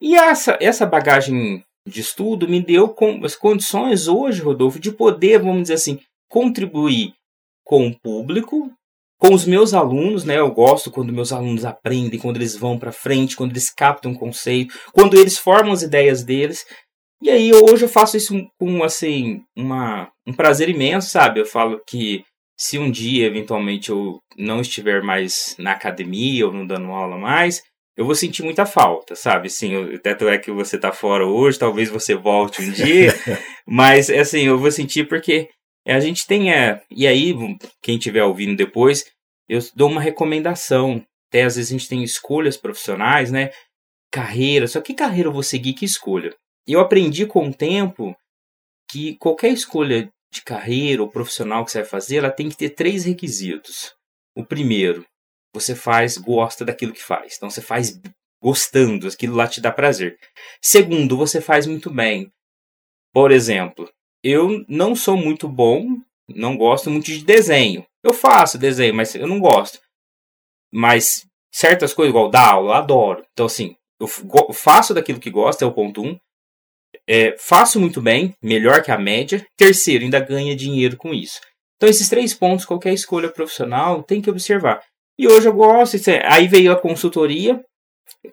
E 0.00 0.14
essa, 0.14 0.58
essa 0.60 0.86
bagagem 0.86 1.64
de 1.88 2.00
estudo 2.00 2.48
me 2.48 2.62
deu 2.62 2.88
com, 2.88 3.24
as 3.24 3.34
condições 3.34 4.08
hoje, 4.08 4.42
Rodolfo, 4.42 4.78
de 4.78 4.92
poder, 4.92 5.38
vamos 5.38 5.62
dizer 5.62 5.74
assim, 5.74 6.00
contribuir 6.28 7.14
com 7.64 7.88
o 7.88 7.98
público, 7.98 8.70
com 9.18 9.32
os 9.32 9.44
meus 9.46 9.72
alunos, 9.72 10.24
né? 10.24 10.38
Eu 10.38 10.50
gosto 10.50 10.90
quando 10.90 11.12
meus 11.12 11.32
alunos 11.32 11.64
aprendem, 11.64 12.18
quando 12.18 12.36
eles 12.36 12.56
vão 12.56 12.78
para 12.78 12.92
frente, 12.92 13.36
quando 13.36 13.52
eles 13.52 13.70
captam 13.70 14.12
um 14.12 14.14
conceito, 14.14 14.78
quando 14.92 15.16
eles 15.16 15.38
formam 15.38 15.72
as 15.72 15.82
ideias 15.82 16.22
deles. 16.22 16.64
E 17.22 17.30
aí 17.30 17.52
hoje 17.52 17.84
eu 17.84 17.88
faço 17.88 18.16
isso 18.16 18.34
com 18.58 18.84
assim 18.84 19.40
uma, 19.56 20.10
um 20.26 20.32
prazer 20.32 20.68
imenso, 20.68 21.10
sabe? 21.10 21.40
Eu 21.40 21.46
falo 21.46 21.80
que 21.86 22.22
se 22.58 22.78
um 22.78 22.90
dia 22.90 23.26
eventualmente 23.26 23.90
eu 23.90 24.18
não 24.36 24.60
estiver 24.60 25.02
mais 25.02 25.54
na 25.58 25.72
academia 25.72 26.46
ou 26.46 26.52
não 26.52 26.66
dando 26.66 26.90
aula 26.90 27.16
mais, 27.16 27.62
eu 27.96 28.04
vou 28.04 28.14
sentir 28.14 28.42
muita 28.42 28.66
falta, 28.66 29.14
sabe? 29.14 29.48
Sim, 29.48 29.98
tanto 30.02 30.28
é 30.28 30.36
que 30.36 30.50
você 30.50 30.78
tá 30.78 30.92
fora 30.92 31.26
hoje, 31.26 31.58
talvez 31.58 31.88
você 31.88 32.14
volte 32.14 32.62
um 32.62 32.70
dia, 32.70 33.14
mas 33.66 34.10
assim, 34.10 34.42
eu 34.42 34.58
vou 34.58 34.70
sentir 34.70 35.08
porque 35.08 35.48
a 35.92 36.00
gente 36.00 36.26
tem, 36.26 36.52
é, 36.52 36.82
e 36.90 37.06
aí, 37.06 37.32
quem 37.80 37.96
estiver 37.96 38.24
ouvindo 38.24 38.56
depois, 38.56 39.04
eu 39.48 39.60
dou 39.74 39.88
uma 39.88 40.00
recomendação. 40.00 41.04
Até 41.28 41.42
às 41.44 41.56
vezes 41.56 41.70
a 41.70 41.78
gente 41.78 41.88
tem 41.88 42.02
escolhas 42.02 42.56
profissionais, 42.56 43.30
né? 43.30 43.50
Carreira, 44.10 44.66
só 44.66 44.80
que 44.80 44.94
carreira 44.94 45.28
eu 45.28 45.32
vou 45.32 45.42
seguir, 45.42 45.74
que 45.74 45.84
escolha? 45.84 46.34
Eu 46.66 46.80
aprendi 46.80 47.26
com 47.26 47.48
o 47.48 47.54
tempo 47.54 48.16
que 48.90 49.16
qualquer 49.16 49.50
escolha 49.50 50.10
de 50.32 50.42
carreira 50.42 51.02
ou 51.02 51.08
profissional 51.08 51.64
que 51.64 51.70
você 51.70 51.80
vai 51.80 51.88
fazer, 51.88 52.16
ela 52.16 52.30
tem 52.30 52.48
que 52.48 52.56
ter 52.56 52.70
três 52.70 53.04
requisitos. 53.04 53.94
O 54.34 54.44
primeiro, 54.44 55.04
você 55.54 55.74
faz, 55.74 56.18
gosta 56.18 56.64
daquilo 56.64 56.92
que 56.92 57.02
faz. 57.02 57.34
Então 57.36 57.48
você 57.48 57.62
faz 57.62 57.98
gostando, 58.42 59.08
aquilo 59.08 59.34
lá 59.34 59.46
te 59.48 59.60
dá 59.60 59.72
prazer. 59.72 60.18
Segundo, 60.62 61.16
você 61.16 61.40
faz 61.40 61.66
muito 61.66 61.90
bem. 61.90 62.30
Por 63.12 63.30
exemplo, 63.30 63.90
eu 64.26 64.64
não 64.68 64.96
sou 64.96 65.16
muito 65.16 65.48
bom, 65.48 65.86
não 66.28 66.56
gosto 66.56 66.90
muito 66.90 67.06
de 67.06 67.24
desenho. 67.24 67.86
Eu 68.02 68.12
faço 68.12 68.58
desenho, 68.58 68.92
mas 68.92 69.14
eu 69.14 69.26
não 69.26 69.38
gosto. 69.38 69.78
Mas 70.72 71.24
certas 71.52 71.94
coisas, 71.94 72.10
igual 72.10 72.28
dar 72.28 72.50
aula, 72.50 72.70
eu 72.70 72.74
adoro. 72.74 73.24
Então, 73.32 73.46
assim, 73.46 73.76
eu 74.00 74.08
faço 74.52 74.92
daquilo 74.92 75.20
que 75.20 75.30
gosto, 75.30 75.62
é 75.62 75.66
o 75.66 75.72
ponto 75.72 76.02
um. 76.02 76.18
É, 77.08 77.36
faço 77.38 77.78
muito 77.78 78.02
bem, 78.02 78.34
melhor 78.42 78.82
que 78.82 78.90
a 78.90 78.98
média. 78.98 79.46
Terceiro, 79.56 80.02
ainda 80.02 80.18
ganha 80.18 80.56
dinheiro 80.56 80.96
com 80.96 81.14
isso. 81.14 81.40
Então, 81.76 81.88
esses 81.88 82.08
três 82.08 82.34
pontos, 82.34 82.64
qualquer 82.64 82.92
escolha 82.92 83.30
profissional 83.30 84.02
tem 84.02 84.20
que 84.20 84.30
observar. 84.30 84.82
E 85.16 85.28
hoje 85.28 85.46
eu 85.46 85.52
gosto, 85.52 85.96
aí 86.24 86.48
veio 86.48 86.72
a 86.72 86.80
consultoria, 86.80 87.64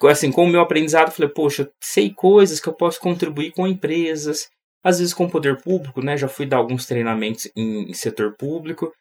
assim, 0.09 0.31
com 0.31 0.45
o 0.45 0.49
meu 0.49 0.61
aprendizado, 0.61 1.11
falei, 1.11 1.29
poxa, 1.29 1.69
sei 1.81 2.11
coisas 2.11 2.59
que 2.59 2.67
eu 2.67 2.73
posso 2.73 2.99
contribuir 2.99 3.51
com 3.51 3.67
empresas, 3.67 4.49
às 4.83 4.99
vezes 4.99 5.13
com 5.13 5.25
o 5.25 5.29
poder 5.29 5.61
público, 5.61 6.03
né? 6.03 6.17
Já 6.17 6.27
fui 6.27 6.45
dar 6.45 6.57
alguns 6.57 6.85
treinamentos 6.85 7.49
em, 7.55 7.93
setor 7.93 8.35
público 8.37 8.91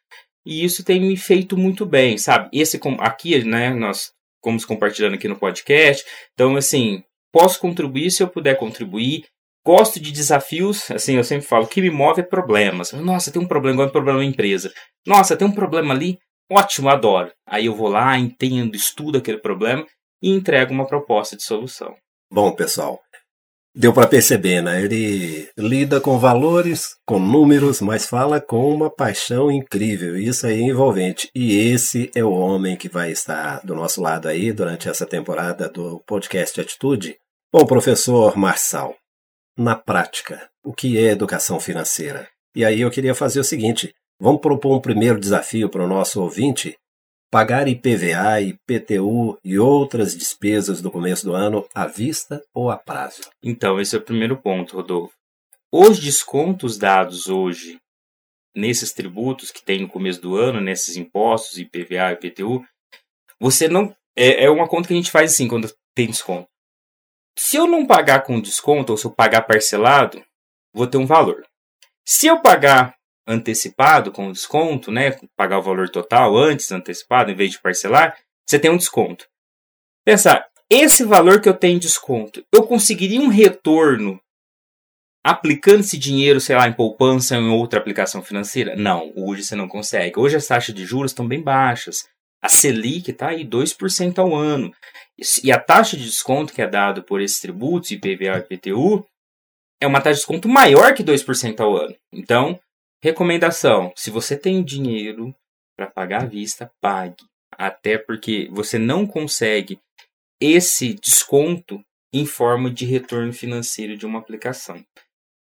e 0.45 0.63
isso 0.63 0.83
tem 0.83 1.01
me 1.01 1.17
feito 1.17 1.57
muito 1.57 1.85
bem, 1.85 2.17
sabe? 2.17 2.49
Esse 2.53 2.79
aqui, 2.99 3.43
né? 3.43 3.71
Nós 3.71 4.11
estamos 4.37 4.65
compartilhando 4.65 5.15
aqui 5.15 5.27
no 5.27 5.37
podcast, 5.37 6.05
então 6.33 6.55
assim 6.55 7.03
posso 7.31 7.59
contribuir 7.59 8.11
se 8.11 8.23
eu 8.23 8.27
puder 8.27 8.57
contribuir. 8.57 9.25
Gosto 9.65 9.97
de 9.97 10.11
desafios, 10.11 10.91
assim, 10.91 11.15
eu 11.15 11.23
sempre 11.23 11.47
falo, 11.47 11.63
o 11.63 11.67
que 11.67 11.81
me 11.81 11.89
move 11.89 12.19
é 12.19 12.23
problemas. 12.23 12.91
Nossa, 12.91 13.31
tem 13.31 13.41
um 13.41 13.47
problema, 13.47 13.75
igual 13.75 13.87
um 13.87 13.91
problema 13.91 14.19
na 14.19 14.25
empresa. 14.25 14.69
Nossa, 15.07 15.37
tem 15.37 15.47
um 15.47 15.53
problema 15.53 15.93
ali, 15.93 16.17
ótimo, 16.51 16.89
adoro. 16.89 17.31
Aí 17.47 17.67
eu 17.67 17.73
vou 17.73 17.87
lá, 17.87 18.17
entendo, 18.19 18.75
estudo 18.75 19.17
aquele 19.17 19.37
problema 19.37 19.85
e 20.21 20.29
entrego 20.29 20.73
uma 20.73 20.85
proposta 20.85 21.37
de 21.37 21.43
solução. 21.43 21.95
Bom, 22.29 22.53
pessoal, 22.53 22.99
Deu 23.75 23.91
para 23.91 24.07
perceber, 24.07 24.61
né? 24.61 24.83
Ele 24.83 25.49
lida 25.57 25.99
com 25.99 26.19
valores, 26.19 26.95
com 27.07 27.19
números, 27.19 27.81
mas 27.81 28.05
fala 28.05 28.39
com 28.39 28.71
uma 28.71 28.87
paixão 28.87 29.51
incrível. 29.51 30.15
Isso 30.15 30.45
aí 30.45 30.61
é 30.61 30.65
envolvente. 30.65 31.27
E 31.33 31.57
esse 31.71 32.11
é 32.13 32.23
o 32.23 32.31
homem 32.31 32.77
que 32.77 32.87
vai 32.87 33.11
estar 33.11 33.61
do 33.65 33.73
nosso 33.73 33.99
lado 33.99 34.27
aí 34.27 34.53
durante 34.53 34.87
essa 34.87 35.07
temporada 35.07 35.67
do 35.67 35.99
podcast 36.05 36.61
Atitude. 36.61 37.17
Bom, 37.51 37.65
professor 37.65 38.37
Marçal, 38.37 38.95
na 39.57 39.75
prática, 39.75 40.47
o 40.63 40.71
que 40.71 40.99
é 40.99 41.09
educação 41.09 41.59
financeira? 41.59 42.29
E 42.55 42.63
aí 42.63 42.81
eu 42.81 42.91
queria 42.91 43.15
fazer 43.15 43.39
o 43.39 43.43
seguinte: 43.43 43.91
vamos 44.19 44.41
propor 44.41 44.77
um 44.77 44.81
primeiro 44.81 45.19
desafio 45.19 45.67
para 45.67 45.83
o 45.83 45.87
nosso 45.87 46.21
ouvinte 46.21 46.75
pagar 47.33 47.67
IPVA, 47.67 48.41
IPTU 48.41 49.39
e 49.43 49.57
outras 49.57 50.15
despesas 50.15 50.83
do 50.83 50.91
começo 50.91 51.25
do 51.25 51.33
ano 51.33 51.67
à 51.73 51.87
vista 51.87 52.45
ou 52.53 52.69
a 52.69 52.77
prazo? 52.77 53.21
Então, 53.41 53.81
esse 53.81 53.95
é 53.95 53.97
o 53.97 54.03
primeiro 54.03 54.37
ponto, 54.37 54.75
Rodolfo. 54.75 55.15
Os 55.71 55.97
descontos 55.97 56.77
dados 56.77 57.27
hoje 57.27 57.79
nesses 58.55 58.93
tributos 58.93 59.49
que 59.49 59.65
tem 59.65 59.81
no 59.81 59.87
começo 59.87 60.21
do 60.21 60.37
ano, 60.37 60.61
nesses 60.61 60.95
impostos, 60.95 61.57
IPVA, 61.57 62.11
IPTU, 62.11 62.63
você 63.39 63.67
não. 63.67 63.95
É, 64.15 64.43
é 64.43 64.49
uma 64.51 64.67
conta 64.67 64.87
que 64.87 64.93
a 64.93 64.97
gente 64.97 65.09
faz 65.09 65.31
assim 65.31 65.47
quando 65.47 65.73
tem 65.95 66.05
desconto. 66.05 66.47
Se 67.35 67.57
eu 67.57 67.65
não 67.65 67.87
pagar 67.87 68.21
com 68.21 68.39
desconto, 68.39 68.91
ou 68.91 68.97
se 68.97 69.05
eu 69.05 69.11
pagar 69.11 69.41
parcelado, 69.41 70.23
vou 70.71 70.85
ter 70.85 70.99
um 70.99 71.07
valor. 71.07 71.43
Se 72.05 72.27
eu 72.27 72.39
pagar 72.43 72.93
antecipado 73.27 74.11
com 74.11 74.31
desconto, 74.31 74.91
né, 74.91 75.17
pagar 75.35 75.59
o 75.59 75.63
valor 75.63 75.89
total 75.89 76.37
antes 76.37 76.71
antecipado 76.71 77.31
em 77.31 77.35
vez 77.35 77.51
de 77.51 77.61
parcelar, 77.61 78.17
você 78.45 78.59
tem 78.59 78.71
um 78.71 78.77
desconto. 78.77 79.27
Pensar, 80.05 80.47
esse 80.69 81.03
valor 81.03 81.39
que 81.39 81.47
eu 81.47 81.53
tenho 81.53 81.77
em 81.77 81.79
desconto, 81.79 82.45
eu 82.51 82.63
conseguiria 82.63 83.21
um 83.21 83.27
retorno 83.27 84.19
aplicando 85.23 85.79
esse 85.79 85.97
dinheiro, 85.97 86.41
sei 86.41 86.55
lá, 86.55 86.67
em 86.67 86.73
poupança 86.73 87.37
ou 87.37 87.43
em 87.43 87.49
outra 87.49 87.79
aplicação 87.79 88.21
financeira? 88.21 88.75
Não, 88.75 89.13
hoje 89.15 89.43
você 89.43 89.55
não 89.55 89.67
consegue. 89.67 90.19
Hoje 90.19 90.35
as 90.35 90.45
taxas 90.45 90.75
de 90.75 90.85
juros 90.85 91.11
estão 91.11 91.27
bem 91.27 91.41
baixas. 91.41 92.05
A 92.41 92.49
Selic 92.49 93.11
está 93.11 93.29
aí 93.29 93.45
2% 93.45 94.19
ao 94.19 94.35
ano. 94.35 94.73
E 95.41 95.51
a 95.51 95.59
taxa 95.59 95.95
de 95.95 96.03
desconto 96.03 96.51
que 96.51 96.61
é 96.61 96.67
dado 96.67 97.03
por 97.03 97.21
esses 97.21 97.39
tributos, 97.39 97.91
IPVA 97.91 98.45
e 98.49 98.53
IPTU, 98.53 99.05
é 99.81 99.87
uma 99.87 100.01
taxa 100.01 100.15
de 100.15 100.19
desconto 100.19 100.49
maior 100.49 100.93
que 100.93 101.03
2% 101.03 101.59
ao 101.61 101.77
ano. 101.77 101.95
Então, 102.11 102.59
Recomendação: 103.03 103.91
se 103.97 104.09
você 104.09 104.37
tem 104.37 104.63
dinheiro 104.63 105.35
para 105.75 105.91
pagar 105.91 106.23
à 106.23 106.25
vista, 106.25 106.71
pague. 106.79 107.25
Até 107.51 107.97
porque 107.97 108.47
você 108.49 108.79
não 108.79 109.05
consegue 109.05 109.77
esse 110.39 110.93
desconto 110.93 111.83
em 112.13 112.25
forma 112.25 112.71
de 112.71 112.85
retorno 112.85 113.33
financeiro 113.33 113.97
de 113.97 114.05
uma 114.05 114.19
aplicação. 114.19 114.81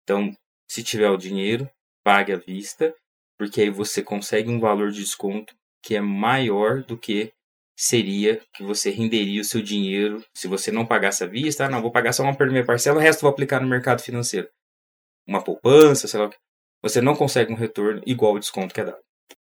Então, 0.04 0.32
se 0.70 0.84
tiver 0.84 1.10
o 1.10 1.16
dinheiro, 1.16 1.68
pague 2.04 2.32
à 2.32 2.36
vista, 2.36 2.94
porque 3.36 3.62
aí 3.62 3.70
você 3.70 4.04
consegue 4.04 4.48
um 4.48 4.60
valor 4.60 4.92
de 4.92 5.00
desconto 5.00 5.52
que 5.82 5.96
é 5.96 6.00
maior 6.00 6.84
do 6.84 6.96
que 6.96 7.32
seria 7.76 8.40
que 8.54 8.62
você 8.62 8.90
renderia 8.90 9.40
o 9.40 9.44
seu 9.44 9.60
dinheiro 9.60 10.24
se 10.32 10.46
você 10.46 10.70
não 10.70 10.86
pagasse 10.86 11.24
à 11.24 11.26
vista. 11.26 11.66
Ah, 11.66 11.68
não, 11.68 11.82
vou 11.82 11.90
pagar 11.90 12.12
só 12.12 12.22
uma 12.22 12.36
primeira 12.36 12.66
parcela, 12.66 12.98
o 12.98 13.02
resto 13.02 13.22
vou 13.22 13.30
aplicar 13.30 13.60
no 13.60 13.66
mercado 13.66 14.00
financeiro. 14.00 14.48
Uma 15.26 15.42
poupança, 15.42 16.06
sei 16.06 16.20
lá 16.20 16.26
o 16.26 16.30
que 16.30 16.36
você 16.82 17.00
não 17.00 17.14
consegue 17.14 17.52
um 17.52 17.56
retorno 17.56 18.02
igual 18.06 18.32
ao 18.32 18.38
desconto 18.38 18.74
que 18.74 18.80
é 18.80 18.84
dado. 18.84 18.98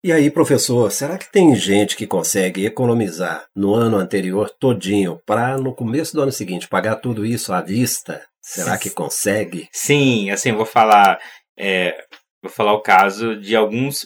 E 0.03 0.11
aí, 0.11 0.29
professor, 0.29 0.91
será 0.91 1.17
que 1.17 1.31
tem 1.31 1.55
gente 1.55 1.95
que 1.95 2.05
consegue 2.05 2.65
economizar 2.65 3.47
no 3.55 3.73
ano 3.73 3.97
anterior 3.97 4.51
todinho 4.51 5.19
para 5.25 5.57
no 5.57 5.73
começo 5.73 6.13
do 6.13 6.21
ano 6.21 6.31
seguinte 6.31 6.67
pagar 6.67 6.97
tudo 6.97 7.25
isso 7.25 7.51
à 7.51 7.59
vista? 7.59 8.23
Será 8.39 8.77
que 8.77 8.91
consegue? 8.91 9.67
Sim, 9.71 10.29
assim, 10.29 10.51
vou 10.51 10.65
falar. 10.65 11.19
É, 11.57 12.05
Vou 12.45 12.51
falar 12.51 12.73
o 12.73 12.81
caso 12.81 13.35
de 13.35 13.55
alguns 13.55 14.05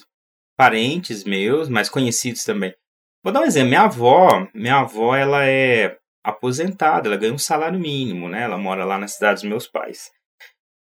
parentes 0.56 1.24
meus, 1.24 1.68
mais 1.68 1.90
conhecidos 1.90 2.42
também. 2.42 2.74
Vou 3.22 3.30
dar 3.30 3.40
um 3.40 3.44
exemplo. 3.44 3.68
Minha 3.68 3.82
avó, 3.82 4.48
minha 4.54 4.76
avó, 4.76 5.14
ela 5.14 5.44
é 5.44 5.98
aposentada, 6.24 7.06
ela 7.06 7.18
ganha 7.18 7.34
um 7.34 7.38
salário 7.38 7.78
mínimo, 7.78 8.30
né? 8.30 8.44
Ela 8.44 8.56
mora 8.56 8.82
lá 8.82 8.96
na 8.96 9.06
cidade 9.06 9.42
dos 9.42 9.50
meus 9.50 9.66
pais. 9.66 10.10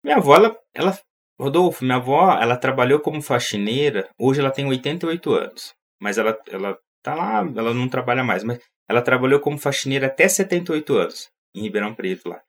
Minha 0.02 0.16
avó, 0.16 0.34
ela, 0.34 0.58
ela 0.74 0.98
Rodolfo, 1.38 1.84
minha 1.84 1.96
avó, 1.96 2.38
ela 2.40 2.56
trabalhou 2.56 3.00
como 3.00 3.20
faxineira, 3.20 4.08
hoje 4.18 4.40
ela 4.40 4.50
tem 4.50 4.66
88 4.66 5.34
anos, 5.34 5.74
mas 6.00 6.16
ela, 6.16 6.38
ela 6.48 6.78
tá 7.02 7.14
lá, 7.14 7.38
ela 7.38 7.74
não 7.74 7.88
trabalha 7.88 8.22
mais, 8.22 8.44
mas 8.44 8.60
ela 8.88 9.02
trabalhou 9.02 9.40
como 9.40 9.58
faxineira 9.58 10.06
até 10.06 10.28
78 10.28 10.94
anos, 10.96 11.28
em 11.54 11.62
Ribeirão 11.62 11.94
Preto 11.94 12.28
lá. 12.28 12.40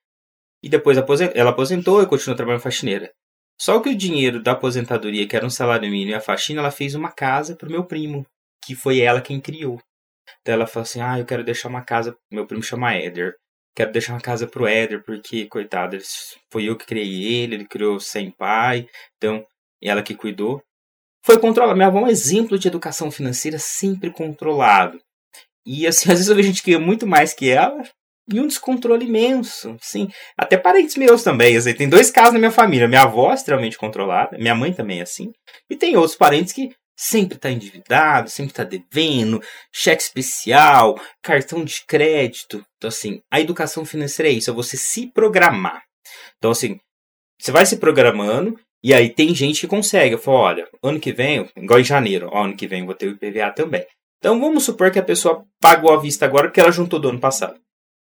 E 0.63 0.69
depois 0.69 0.97
ela 0.97 1.49
aposentou 1.49 2.01
e 2.01 2.07
continuou 2.07 2.35
trabalhando 2.35 2.61
faxineira. 2.61 3.11
Só 3.59 3.79
que 3.79 3.89
o 3.89 3.95
dinheiro 3.95 4.41
da 4.41 4.51
aposentadoria, 4.51 5.27
que 5.27 5.35
era 5.35 5.45
um 5.45 5.49
salário 5.49 5.89
mínimo 5.89 6.11
e 6.11 6.15
a 6.15 6.21
faxina, 6.21 6.59
ela 6.59 6.71
fez 6.71 6.93
uma 6.93 7.11
casa 7.11 7.55
pro 7.55 7.69
meu 7.69 7.85
primo, 7.85 8.25
que 8.63 8.75
foi 8.75 8.99
ela 8.99 9.21
quem 9.21 9.39
criou. 9.39 9.79
Então 10.41 10.53
ela 10.53 10.67
falou 10.67 10.83
assim: 10.83 11.01
Ah, 11.01 11.19
eu 11.19 11.25
quero 11.25 11.43
deixar 11.43 11.69
uma 11.69 11.83
casa. 11.83 12.17
Meu 12.31 12.45
primo 12.45 12.63
chama 12.63 12.93
Éder. 12.93 13.35
Quero 13.75 13.91
deixar 13.91 14.13
uma 14.13 14.21
casa 14.21 14.47
pro 14.47 14.65
Éder, 14.65 15.03
porque, 15.03 15.47
coitado, 15.47 15.97
foi 16.49 16.63
eu 16.63 16.77
que 16.77 16.85
criei 16.85 17.25
ele, 17.25 17.55
ele 17.55 17.67
criou 17.67 17.99
sem 17.99 18.31
pai. 18.31 18.87
Então, 19.17 19.45
ela 19.81 20.01
que 20.01 20.15
cuidou. 20.15 20.61
Foi 21.25 21.37
controlado. 21.39 21.75
Minha 21.75 21.87
avó 21.87 21.99
é 21.99 22.03
um 22.03 22.07
exemplo 22.07 22.57
de 22.57 22.67
educação 22.67 23.11
financeira 23.11 23.57
sempre 23.59 24.11
controlado. 24.11 24.99
E 25.65 25.85
assim, 25.87 26.09
às 26.11 26.19
vezes 26.19 26.27
eu 26.29 26.35
vejo 26.35 26.47
gente 26.49 26.63
que 26.63 26.75
é 26.75 26.79
muito 26.79 27.05
mais 27.05 27.33
que 27.33 27.49
ela, 27.49 27.83
e 28.31 28.39
um 28.39 28.47
descontrole 28.47 29.05
imenso, 29.05 29.75
sim. 29.81 30.07
Até 30.37 30.57
parentes 30.57 30.95
meus 30.95 31.23
também, 31.23 31.55
assim, 31.57 31.73
tem 31.73 31.87
dois 31.87 32.09
casos 32.09 32.33
na 32.33 32.39
minha 32.39 32.51
família. 32.51 32.87
Minha 32.87 33.03
avó 33.03 33.31
é 33.31 33.35
extremamente 33.35 33.77
controlada, 33.77 34.37
minha 34.37 34.55
mãe 34.55 34.73
também 34.73 34.99
é 34.99 35.03
assim. 35.03 35.31
E 35.69 35.75
tem 35.75 35.95
outros 35.95 36.15
parentes 36.15 36.51
que 36.51 36.71
sempre 36.95 37.35
está 37.35 37.51
endividado, 37.51 38.29
sempre 38.29 38.51
está 38.51 38.63
devendo, 38.63 39.41
cheque 39.73 40.01
especial, 40.01 40.99
cartão 41.21 41.63
de 41.63 41.83
crédito. 41.85 42.63
Então, 42.77 42.87
assim, 42.87 43.21
a 43.31 43.39
educação 43.39 43.83
financeira 43.83 44.31
é 44.31 44.35
isso, 44.35 44.49
é 44.49 44.53
você 44.53 44.77
se 44.77 45.07
programar. 45.07 45.83
Então, 46.37 46.51
assim, 46.51 46.79
você 47.39 47.51
vai 47.51 47.65
se 47.65 47.77
programando 47.77 48.57
e 48.83 48.93
aí 48.93 49.09
tem 49.09 49.33
gente 49.35 49.61
que 49.61 49.67
consegue. 49.67 50.13
Eu 50.13 50.19
falo, 50.19 50.37
olha, 50.37 50.67
ano 50.81 50.99
que 50.99 51.11
vem, 51.11 51.49
igual 51.57 51.79
em 51.79 51.83
janeiro, 51.83 52.29
ó, 52.31 52.45
ano 52.45 52.55
que 52.55 52.67
vem 52.67 52.81
eu 52.81 52.85
vou 52.85 52.95
ter 52.95 53.07
o 53.07 53.11
IPVA 53.11 53.51
também. 53.51 53.85
Então, 54.19 54.39
vamos 54.39 54.63
supor 54.63 54.91
que 54.91 54.99
a 54.99 55.03
pessoa 55.03 55.43
pagou 55.59 55.91
à 55.91 55.99
vista 55.99 56.25
agora 56.25 56.47
porque 56.47 56.59
ela 56.59 56.71
juntou 56.71 56.99
do 56.99 57.09
ano 57.09 57.19
passado. 57.19 57.59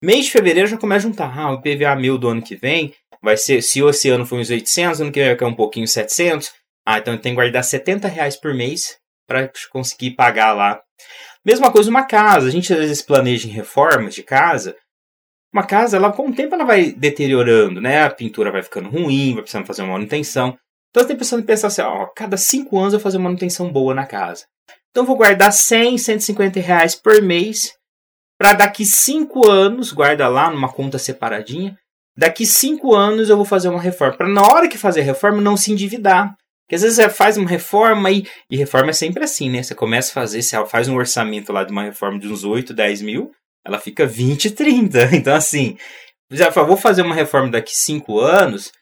Mês 0.02 0.24
de 0.24 0.32
fevereiro 0.32 0.68
já 0.68 0.76
começa 0.76 1.06
a 1.06 1.10
juntar. 1.10 1.38
Ah, 1.38 1.52
o 1.52 1.60
IPVA 1.60 1.94
meu 1.94 2.18
do 2.18 2.28
ano 2.28 2.42
que 2.42 2.56
vem 2.56 2.92
vai 3.22 3.36
ser, 3.36 3.62
se 3.62 3.80
esse 3.80 4.08
ano 4.08 4.26
foi 4.26 4.40
uns 4.40 4.50
800, 4.50 5.00
ano 5.00 5.12
que 5.12 5.20
vem 5.20 5.28
vai 5.28 5.36
cair 5.36 5.48
um 5.48 5.54
pouquinho 5.54 5.86
700. 5.86 6.52
Ah, 6.86 6.98
então 6.98 7.16
tem 7.16 7.32
que 7.32 7.36
guardar 7.36 7.62
70 7.62 8.08
reais 8.08 8.36
por 8.36 8.54
mês 8.54 8.98
para 9.26 9.50
conseguir 9.70 10.12
pagar 10.12 10.52
lá. 10.52 10.80
Mesma 11.44 11.70
coisa 11.70 11.90
uma 11.90 12.04
casa. 12.04 12.48
A 12.48 12.50
gente 12.50 12.72
às 12.72 12.78
vezes 12.78 13.02
planeja 13.02 13.48
em 13.48 13.52
reformas 13.52 14.14
de 14.14 14.22
casa. 14.22 14.76
Uma 15.52 15.66
casa, 15.66 15.96
ela 15.96 16.12
com 16.12 16.28
o 16.28 16.34
tempo 16.34 16.54
ela 16.54 16.64
vai 16.64 16.92
deteriorando, 16.92 17.80
né? 17.80 18.02
A 18.04 18.10
pintura 18.10 18.50
vai 18.50 18.62
ficando 18.62 18.88
ruim, 18.88 19.34
vai 19.34 19.42
precisando 19.42 19.66
fazer 19.66 19.82
uma 19.82 19.92
manutenção. 19.92 20.56
Então 20.90 21.02
você 21.02 21.08
tem 21.08 21.16
pensando 21.16 21.42
em 21.42 21.46
pensar 21.46 21.68
assim, 21.68 21.82
ó, 21.82 22.06
cada 22.06 22.36
5 22.36 22.78
anos 22.78 22.92
eu 22.92 22.98
vou 22.98 23.04
fazer 23.04 23.18
uma 23.18 23.24
manutenção 23.24 23.70
boa 23.70 23.94
na 23.94 24.06
casa. 24.06 24.44
Então 24.90 25.02
eu 25.02 25.06
vou 25.06 25.16
guardar 25.16 25.52
100, 25.52 25.98
150 25.98 26.60
reais 26.60 26.94
por 26.94 27.20
mês 27.22 27.72
para 28.42 28.54
daqui 28.54 28.84
cinco 28.84 29.48
anos, 29.48 29.92
guarda 29.92 30.26
lá 30.26 30.50
numa 30.50 30.68
conta 30.68 30.98
separadinha, 30.98 31.78
daqui 32.16 32.44
cinco 32.44 32.92
anos 32.92 33.28
eu 33.28 33.36
vou 33.36 33.44
fazer 33.44 33.68
uma 33.68 33.80
reforma. 33.80 34.16
Para 34.16 34.28
na 34.28 34.42
hora 34.42 34.68
que 34.68 34.76
fazer 34.76 35.02
a 35.02 35.04
reforma 35.04 35.40
não 35.40 35.56
se 35.56 35.70
endividar. 35.70 36.34
Porque 36.72 36.76
às 36.76 36.82
vezes 36.84 36.96
você 36.96 37.10
faz 37.10 37.36
uma 37.36 37.50
reforma 37.50 38.10
e, 38.10 38.26
e 38.50 38.56
reforma 38.56 38.88
é 38.88 38.92
sempre 38.94 39.22
assim, 39.22 39.50
né? 39.50 39.62
Você 39.62 39.74
começa 39.74 40.10
a 40.10 40.14
fazer, 40.14 40.40
você 40.40 40.64
faz 40.64 40.88
um 40.88 40.96
orçamento 40.96 41.52
lá 41.52 41.64
de 41.64 41.70
uma 41.70 41.82
reforma 41.82 42.18
de 42.18 42.26
uns 42.26 42.44
8, 42.44 42.72
10 42.72 43.02
mil, 43.02 43.30
ela 43.62 43.78
fica 43.78 44.06
20, 44.06 44.52
30. 44.52 44.98
Então 45.14 45.34
assim, 45.34 45.76
já 46.30 46.48
vou 46.48 46.78
fazer 46.78 47.02
uma 47.02 47.14
reforma 47.14 47.50
daqui 47.50 47.76
cinco 47.76 48.18
anos, 48.18 48.72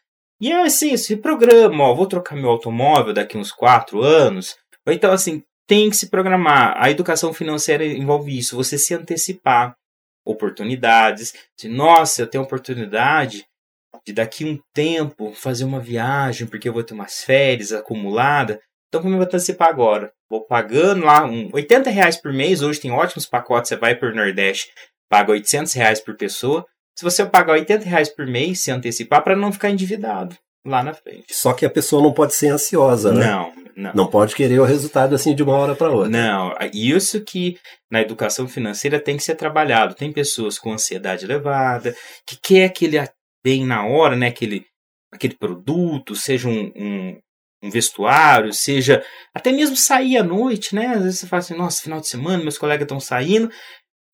e 0.41 0.53
é 0.53 0.63
assim, 0.63 0.97
se 0.97 1.17
programa, 1.17 1.83
ó, 1.83 1.93
vou 1.93 2.07
trocar 2.07 2.37
meu 2.37 2.51
automóvel 2.51 3.13
daqui 3.13 3.37
uns 3.37 3.51
quatro 3.51 4.01
anos. 4.05 4.57
Ou 4.87 4.93
então 4.93 5.11
assim, 5.11 5.43
tem 5.67 5.91
que 5.91 5.97
se 5.97 6.11
programar. 6.11 6.75
A 6.77 6.93
educação 6.93 7.33
financeira 7.33 7.85
envolve 7.85 8.39
isso, 8.39 8.55
você 8.55 8.79
se 8.79 8.95
antecipar 8.95 9.75
oportunidades. 10.25 11.35
De, 11.59 11.69
nossa, 11.69 12.23
eu 12.23 12.29
tenho 12.29 12.45
oportunidade 12.45 13.45
de 14.07 14.13
daqui 14.13 14.45
um 14.45 14.59
tempo 14.75 15.33
fazer 15.33 15.65
uma 15.65 15.81
viagem, 15.81 16.47
porque 16.47 16.69
eu 16.69 16.73
vou 16.73 16.83
ter 16.83 16.95
umas 16.95 17.23
férias 17.23 17.73
acumuladas. 17.73 18.59
Então, 18.89 19.03
como 19.03 19.15
eu 19.15 19.19
vou 19.19 19.27
antecipar 19.27 19.69
agora? 19.69 20.13
Vou 20.29 20.45
pagando 20.45 21.07
lá 21.07 21.25
um, 21.25 21.49
80 21.53 21.91
reais 21.91 22.17
por 22.17 22.33
mês. 22.33 22.63
Hoje 22.63 22.81
tem 22.81 22.91
ótimos 22.91 23.27
pacotes. 23.27 23.69
Você 23.69 23.77
vai 23.77 23.95
para 23.95 24.11
o 24.11 24.15
Nordeste, 24.15 24.69
paga 25.09 25.33
800 25.33 25.73
reais 25.75 26.01
por 26.01 26.17
pessoa. 26.17 26.65
Se 26.97 27.05
você 27.05 27.25
pagar 27.25 27.55
80 27.55 27.85
reais 27.85 28.09
por 28.09 28.27
mês, 28.27 28.61
se 28.61 28.71
antecipar, 28.71 29.23
para 29.23 29.37
não 29.37 29.53
ficar 29.53 29.71
endividado 29.71 30.37
lá 30.67 30.83
na 30.83 30.93
frente. 30.93 31.35
Só 31.35 31.53
que 31.53 31.65
a 31.65 31.71
pessoa 31.71 32.03
não 32.03 32.13
pode 32.13 32.35
ser 32.35 32.49
ansiosa, 32.49 33.13
né? 33.13 33.27
Não, 33.27 33.53
não. 33.77 33.93
Não 33.95 34.07
pode 34.07 34.35
querer 34.35 34.61
o 34.61 34.65
resultado 34.65 35.15
assim 35.15 35.35
de 35.35 35.43
uma 35.43 35.57
hora 35.57 35.75
para 35.75 35.91
outra. 35.91 36.11
Não, 36.11 36.55
isso 36.73 37.23
que 37.23 37.57
na 37.91 38.01
educação 38.01 38.47
financeira 38.47 39.01
tem 39.01 39.17
que 39.17 39.23
ser 39.23 39.35
trabalhado. 39.35 39.95
Tem 39.95 40.13
pessoas 40.13 40.59
com 40.59 40.73
ansiedade 40.73 41.25
elevada, 41.25 41.95
que 42.27 42.37
quer 42.37 42.67
aquele 42.67 42.99
bem 43.45 43.67
na 43.67 43.87
hora, 43.87 44.17
né? 44.17 44.29
Aquele, 44.29 44.65
aquele 45.13 45.37
produto, 45.37 46.15
seja 46.15 46.49
um, 46.49 46.73
um, 46.77 47.21
um 47.63 47.71
vestuário, 47.71 48.53
seja 48.53 49.05
até 49.35 49.53
mesmo 49.53 49.77
sair 49.77 50.17
à 50.17 50.25
noite, 50.25 50.75
né? 50.75 50.87
Às 50.89 51.03
vezes 51.03 51.21
você 51.21 51.27
fala 51.27 51.41
assim, 51.41 51.55
nossa, 51.55 51.83
final 51.83 52.01
de 52.01 52.09
semana, 52.09 52.43
meus 52.43 52.59
colegas 52.59 52.85
estão 52.85 53.01
saindo. 53.01 53.51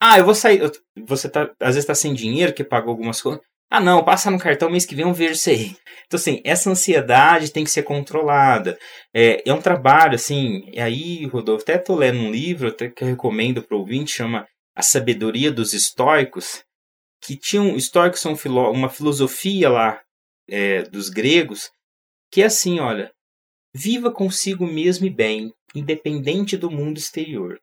Ah, 0.01 0.19
eu 0.19 0.25
vou 0.25 0.35
sair. 0.35 0.61
Você 1.07 1.29
tá, 1.29 1.51
às 1.61 1.75
vezes 1.75 1.85
está 1.85 1.95
sem 1.95 2.15
dinheiro, 2.15 2.53
que 2.53 2.65
pagou 2.65 2.91
algumas 2.91 3.21
coisas. 3.21 3.41
Ah, 3.71 3.81
não, 3.81 4.05
passa 4.05 4.31
no 4.31 4.39
cartão 4.39 4.71
mês 4.71 4.87
que 4.87 4.95
vem 4.95 5.05
eu 5.05 5.12
vejo 5.12 5.33
isso 5.33 5.51
aí. 5.51 5.77
Então, 6.07 6.19
assim, 6.19 6.41
essa 6.45 6.71
ansiedade 6.71 7.51
tem 7.51 7.65
que 7.65 7.71
ser 7.71 7.83
controlada. 7.83 8.79
É, 9.12 9.43
é 9.49 9.53
um 9.53 9.61
trabalho, 9.61 10.15
assim, 10.15 10.62
e 10.73 10.81
aí, 10.81 11.27
Rodolfo, 11.27 11.65
até 11.65 11.75
estou 11.75 11.97
lendo 11.97 12.19
um 12.21 12.31
livro 12.31 12.69
até 12.69 12.89
que 12.89 13.03
eu 13.03 13.09
recomendo 13.09 13.62
para 13.62 13.77
o 13.77 13.81
ouvinte, 13.81 14.12
chama 14.12 14.47
A 14.75 14.83
Sabedoria 14.83 15.51
dos 15.51 15.73
Estoicos, 15.73 16.62
que 17.20 17.37
tinham, 17.37 17.76
estoicos 17.76 18.20
são 18.20 18.35
uma 18.72 18.88
filosofia 18.88 19.68
lá 19.68 20.00
é, 20.48 20.83
dos 20.83 21.09
gregos, 21.09 21.70
que 22.31 22.42
é 22.42 22.46
assim, 22.46 22.79
olha, 22.79 23.12
viva 23.74 24.11
consigo 24.11 24.66
mesmo 24.66 25.07
e 25.07 25.11
bem, 25.11 25.52
independente 25.74 26.57
do 26.57 26.70
mundo 26.70 26.98
exterior. 26.98 27.61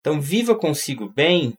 Então, 0.00 0.20
viva 0.20 0.56
consigo 0.56 1.08
bem 1.08 1.54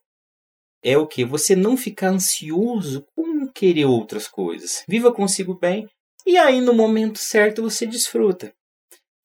é 0.84 0.98
o 0.98 1.08
que? 1.08 1.26
Você 1.26 1.56
não 1.56 1.76
ficar 1.76 2.10
ansioso 2.10 3.06
com 3.16 3.48
querer 3.52 3.86
outras 3.86 4.28
coisas. 4.28 4.84
Viva 4.88 5.14
consigo 5.14 5.54
bem 5.54 5.88
e 6.26 6.38
aí 6.38 6.62
no 6.62 6.74
momento 6.74 7.20
certo 7.20 7.62
você 7.62 7.86
desfruta. 7.86 8.54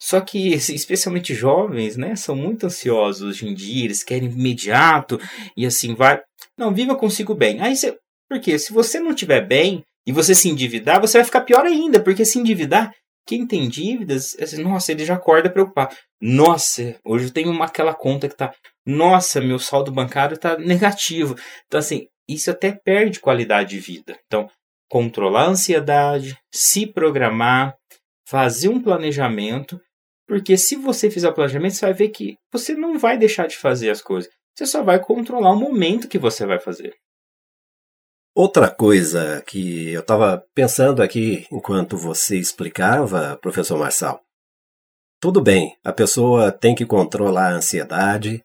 Só 0.04 0.20
que, 0.20 0.52
especialmente 0.52 1.32
jovens, 1.32 1.96
né, 1.96 2.14
são 2.14 2.36
muito 2.36 2.66
ansiosos 2.66 3.22
hoje 3.22 3.48
em 3.48 3.54
dia, 3.54 3.86
eles 3.86 4.04
querem 4.04 4.28
imediato 4.28 5.18
e 5.56 5.64
assim 5.64 5.94
vai. 5.94 6.20
Não, 6.58 6.74
viva 6.74 6.94
consigo 6.94 7.34
bem. 7.34 7.58
Aí 7.62 7.74
você, 7.74 7.96
porque 8.28 8.58
se 8.58 8.70
você 8.70 9.00
não 9.00 9.12
estiver 9.12 9.40
bem 9.40 9.82
e 10.06 10.12
você 10.12 10.34
se 10.34 10.46
endividar, 10.46 11.00
você 11.00 11.16
vai 11.16 11.24
ficar 11.24 11.40
pior 11.40 11.64
ainda, 11.64 11.98
porque 12.00 12.22
se 12.26 12.38
endividar, 12.38 12.92
quem 13.26 13.46
tem 13.46 13.66
dívidas, 13.66 14.36
assim, 14.38 14.62
nossa, 14.62 14.92
ele 14.92 15.06
já 15.06 15.14
acorda 15.14 15.48
preocupado. 15.48 15.96
Nossa, 16.20 17.00
hoje 17.02 17.24
eu 17.24 17.32
tenho 17.32 17.50
uma, 17.50 17.64
aquela 17.64 17.94
conta 17.94 18.28
que 18.28 18.36
tá 18.36 18.52
nossa, 18.86 19.40
meu 19.40 19.58
saldo 19.58 19.90
bancário 19.90 20.34
está 20.34 20.58
negativo. 20.58 21.34
Então, 21.66 21.80
assim, 21.80 22.08
isso 22.28 22.50
até 22.50 22.72
perde 22.72 23.20
qualidade 23.20 23.70
de 23.70 23.80
vida. 23.80 24.18
Então, 24.26 24.50
controlar 24.86 25.44
a 25.44 25.48
ansiedade, 25.48 26.36
se 26.52 26.86
programar, 26.86 27.74
fazer 28.26 28.68
um 28.68 28.82
planejamento, 28.82 29.80
porque 30.26 30.56
se 30.56 30.76
você 30.76 31.10
fizer 31.10 31.28
o 31.28 31.34
planejamento, 31.34 31.74
você 31.74 31.86
vai 31.86 31.94
ver 31.94 32.08
que 32.08 32.36
você 32.52 32.74
não 32.74 32.98
vai 32.98 33.18
deixar 33.18 33.46
de 33.46 33.56
fazer 33.56 33.90
as 33.90 34.00
coisas. 34.00 34.30
Você 34.56 34.66
só 34.66 34.82
vai 34.82 34.98
controlar 35.00 35.50
o 35.50 35.58
momento 35.58 36.08
que 36.08 36.18
você 36.18 36.46
vai 36.46 36.58
fazer. 36.58 36.94
Outra 38.34 38.68
coisa 38.68 39.42
que 39.46 39.92
eu 39.92 40.00
estava 40.00 40.44
pensando 40.54 41.02
aqui 41.02 41.46
enquanto 41.52 41.96
você 41.96 42.36
explicava, 42.36 43.38
professor 43.40 43.78
Marçal. 43.78 44.20
Tudo 45.20 45.40
bem, 45.40 45.76
a 45.84 45.92
pessoa 45.92 46.50
tem 46.50 46.74
que 46.74 46.84
controlar 46.84 47.52
a 47.52 47.56
ansiedade, 47.56 48.42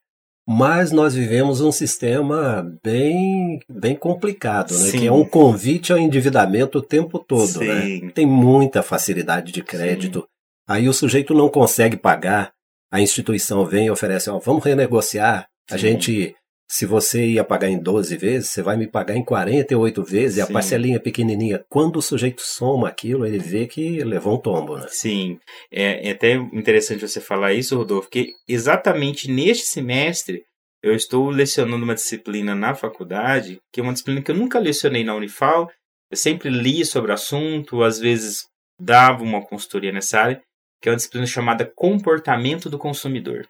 mas 0.48 0.92
nós 0.92 1.14
vivemos 1.14 1.62
um 1.62 1.72
sistema 1.72 2.66
bem, 2.84 3.60
bem 3.70 3.96
complicado, 3.96 4.78
né? 4.78 4.92
que 4.92 5.08
é 5.08 5.12
um 5.12 5.26
convite 5.26 5.92
ao 5.92 6.00
endividamento 6.00 6.80
o 6.80 6.84
tempo 6.84 7.20
todo. 7.20 7.60
Né? 7.60 8.12
Tem 8.14 8.26
muita 8.26 8.82
facilidade 8.82 9.52
de 9.52 9.64
crédito. 9.64 10.22
Sim. 10.22 10.28
Aí 10.70 10.88
o 10.88 10.94
sujeito 10.94 11.34
não 11.34 11.50
consegue 11.50 11.98
pagar, 11.98 12.54
a 12.92 13.02
instituição 13.02 13.66
vem 13.66 13.88
e 13.88 13.92
oferece, 13.92 14.30
ó, 14.30 14.38
vamos 14.38 14.64
renegociar, 14.64 15.48
a 15.70 15.78
gente 15.78 16.36
se 16.72 16.86
você 16.86 17.26
ia 17.26 17.44
pagar 17.44 17.68
em 17.68 17.80
12 17.80 18.16
vezes, 18.16 18.50
você 18.50 18.62
vai 18.62 18.78
me 18.78 18.86
pagar 18.86 19.16
em 19.16 19.26
48 19.26 20.04
vezes, 20.04 20.38
e 20.38 20.42
a 20.42 20.46
Sim. 20.46 20.54
parcelinha 20.54 21.00
pequenininha. 21.00 21.66
Quando 21.68 21.96
o 21.98 22.02
sujeito 22.02 22.44
soma 22.44 22.88
aquilo, 22.88 23.26
ele 23.26 23.40
vê 23.40 23.66
que 23.66 24.04
levou 24.04 24.36
um 24.36 24.38
tombo, 24.38 24.78
né? 24.78 24.86
Sim, 24.90 25.40
é, 25.72 26.08
é 26.08 26.12
até 26.12 26.34
interessante 26.34 27.08
você 27.08 27.20
falar 27.20 27.54
isso, 27.54 27.76
Rodolfo, 27.76 28.08
porque 28.08 28.34
exatamente 28.48 29.32
neste 29.32 29.66
semestre 29.66 30.44
eu 30.84 30.94
estou 30.94 31.30
lecionando 31.32 31.84
uma 31.84 31.96
disciplina 31.96 32.54
na 32.54 32.76
faculdade, 32.76 33.60
que 33.74 33.80
é 33.80 33.84
uma 33.84 33.92
disciplina 33.92 34.22
que 34.22 34.30
eu 34.30 34.36
nunca 34.36 34.60
lecionei 34.60 35.04
na 35.04 35.16
Unifal, 35.16 35.68
eu 36.12 36.18
sempre 36.18 36.50
li 36.50 36.86
sobre 36.86 37.10
o 37.10 37.16
assunto, 37.16 37.82
às 37.82 38.00
vezes 38.00 38.46
dava 38.80 39.24
uma 39.24 39.44
consultoria 39.44 39.92
nessa 39.92 40.20
área, 40.20 40.42
que 40.82 40.90
é 40.90 40.92
uma 40.92 40.96
disciplina 40.96 41.26
chamada 41.26 41.66
Comportamento 41.66 42.70
do 42.70 42.78
Consumidor. 42.78 43.48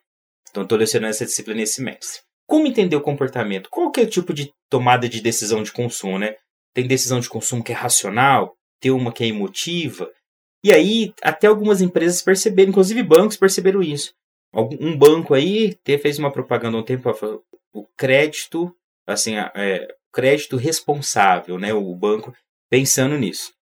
Então, 0.50 0.64
estou 0.64 0.78
lecionando 0.78 1.12
essa 1.12 1.26
disciplina 1.26 1.62
esse 1.62 1.74
semestre. 1.74 2.22
Como 2.48 2.66
entender 2.66 2.96
o 2.96 3.02
comportamento? 3.02 3.70
Qual 3.70 3.92
que 3.92 4.02
é 4.02 4.04
o 4.04 4.10
tipo 4.10 4.34
de 4.34 4.52
tomada 4.70 5.08
de 5.08 5.22
decisão 5.22 5.62
de 5.62 5.72
consumo, 5.72 6.18
né? 6.18 6.36
Tem 6.74 6.88
decisão 6.88 7.20
de 7.20 7.30
consumo 7.30 7.64
que 7.64 7.72
é 7.72 7.76
racional, 7.76 8.56
tem 8.80 8.92
uma 8.92 9.12
que 9.12 9.24
é 9.24 9.28
emotiva. 9.28 10.10
E 10.64 10.74
aí, 10.74 11.14
até 11.22 11.48
algumas 11.48 11.82
empresas 11.82 12.22
perceberam, 12.22 12.70
inclusive 12.70 13.04
bancos 13.04 13.38
perceberam 13.38 13.82
isso. 13.82 14.14
Um 14.52 14.98
banco 14.98 15.36
aí 15.36 15.78
fez 16.02 16.18
uma 16.18 16.32
propaganda 16.32 16.78
há 16.78 16.80
um 16.80 16.84
tempo, 16.84 17.14
falou, 17.14 17.44
o 17.72 17.86
crédito, 17.96 18.76
assim, 19.06 19.36
é, 19.38 19.88
crédito 20.12 20.58
responsável, 20.58 21.60
né? 21.60 21.72
O 21.72 21.96
banco 21.96 22.34
pensando 22.70 23.16
nisso. 23.16 23.54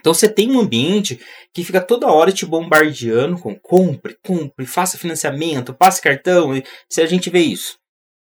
Então 0.00 0.12
você 0.12 0.28
tem 0.28 0.50
um 0.50 0.60
ambiente 0.60 1.20
que 1.54 1.62
fica 1.62 1.80
toda 1.80 2.10
hora 2.10 2.32
te 2.32 2.44
bombardeando 2.44 3.38
com 3.38 3.54
compre, 3.54 4.16
compre, 4.24 4.66
faça 4.66 4.98
financiamento, 4.98 5.74
passe 5.74 6.02
cartão. 6.02 6.56
e 6.56 6.64
Se 6.88 7.00
a 7.00 7.06
gente 7.06 7.30
vê 7.30 7.40
isso, 7.40 7.78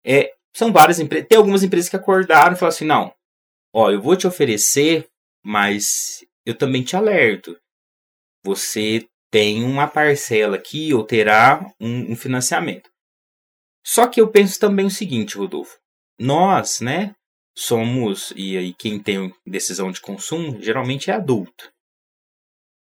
é, 0.04 0.32
são 0.54 0.72
várias 0.72 0.98
empresas. 0.98 1.28
Tem 1.28 1.38
algumas 1.38 1.62
empresas 1.62 1.88
que 1.88 1.96
acordaram 1.96 2.52
e 2.52 2.56
falaram 2.56 2.74
assim: 2.74 2.84
não, 2.84 3.14
ó, 3.74 3.90
eu 3.90 4.00
vou 4.00 4.16
te 4.16 4.26
oferecer, 4.26 5.08
mas 5.44 6.24
eu 6.44 6.56
também 6.56 6.82
te 6.82 6.96
alerto. 6.96 7.56
Você 8.44 9.06
tem 9.30 9.62
uma 9.62 9.86
parcela 9.86 10.56
aqui 10.56 10.92
ou 10.92 11.04
terá 11.04 11.64
um, 11.80 12.12
um 12.12 12.16
financiamento. 12.16 12.90
Só 13.86 14.06
que 14.06 14.20
eu 14.20 14.28
penso 14.28 14.58
também 14.58 14.86
o 14.86 14.90
seguinte, 14.90 15.38
Rodolfo. 15.38 15.78
Nós, 16.18 16.80
né, 16.80 17.14
somos, 17.56 18.32
e 18.36 18.56
aí 18.56 18.74
quem 18.74 19.02
tem 19.02 19.32
decisão 19.46 19.90
de 19.90 20.00
consumo, 20.00 20.60
geralmente 20.60 21.10
é 21.10 21.14
adulto. 21.14 21.72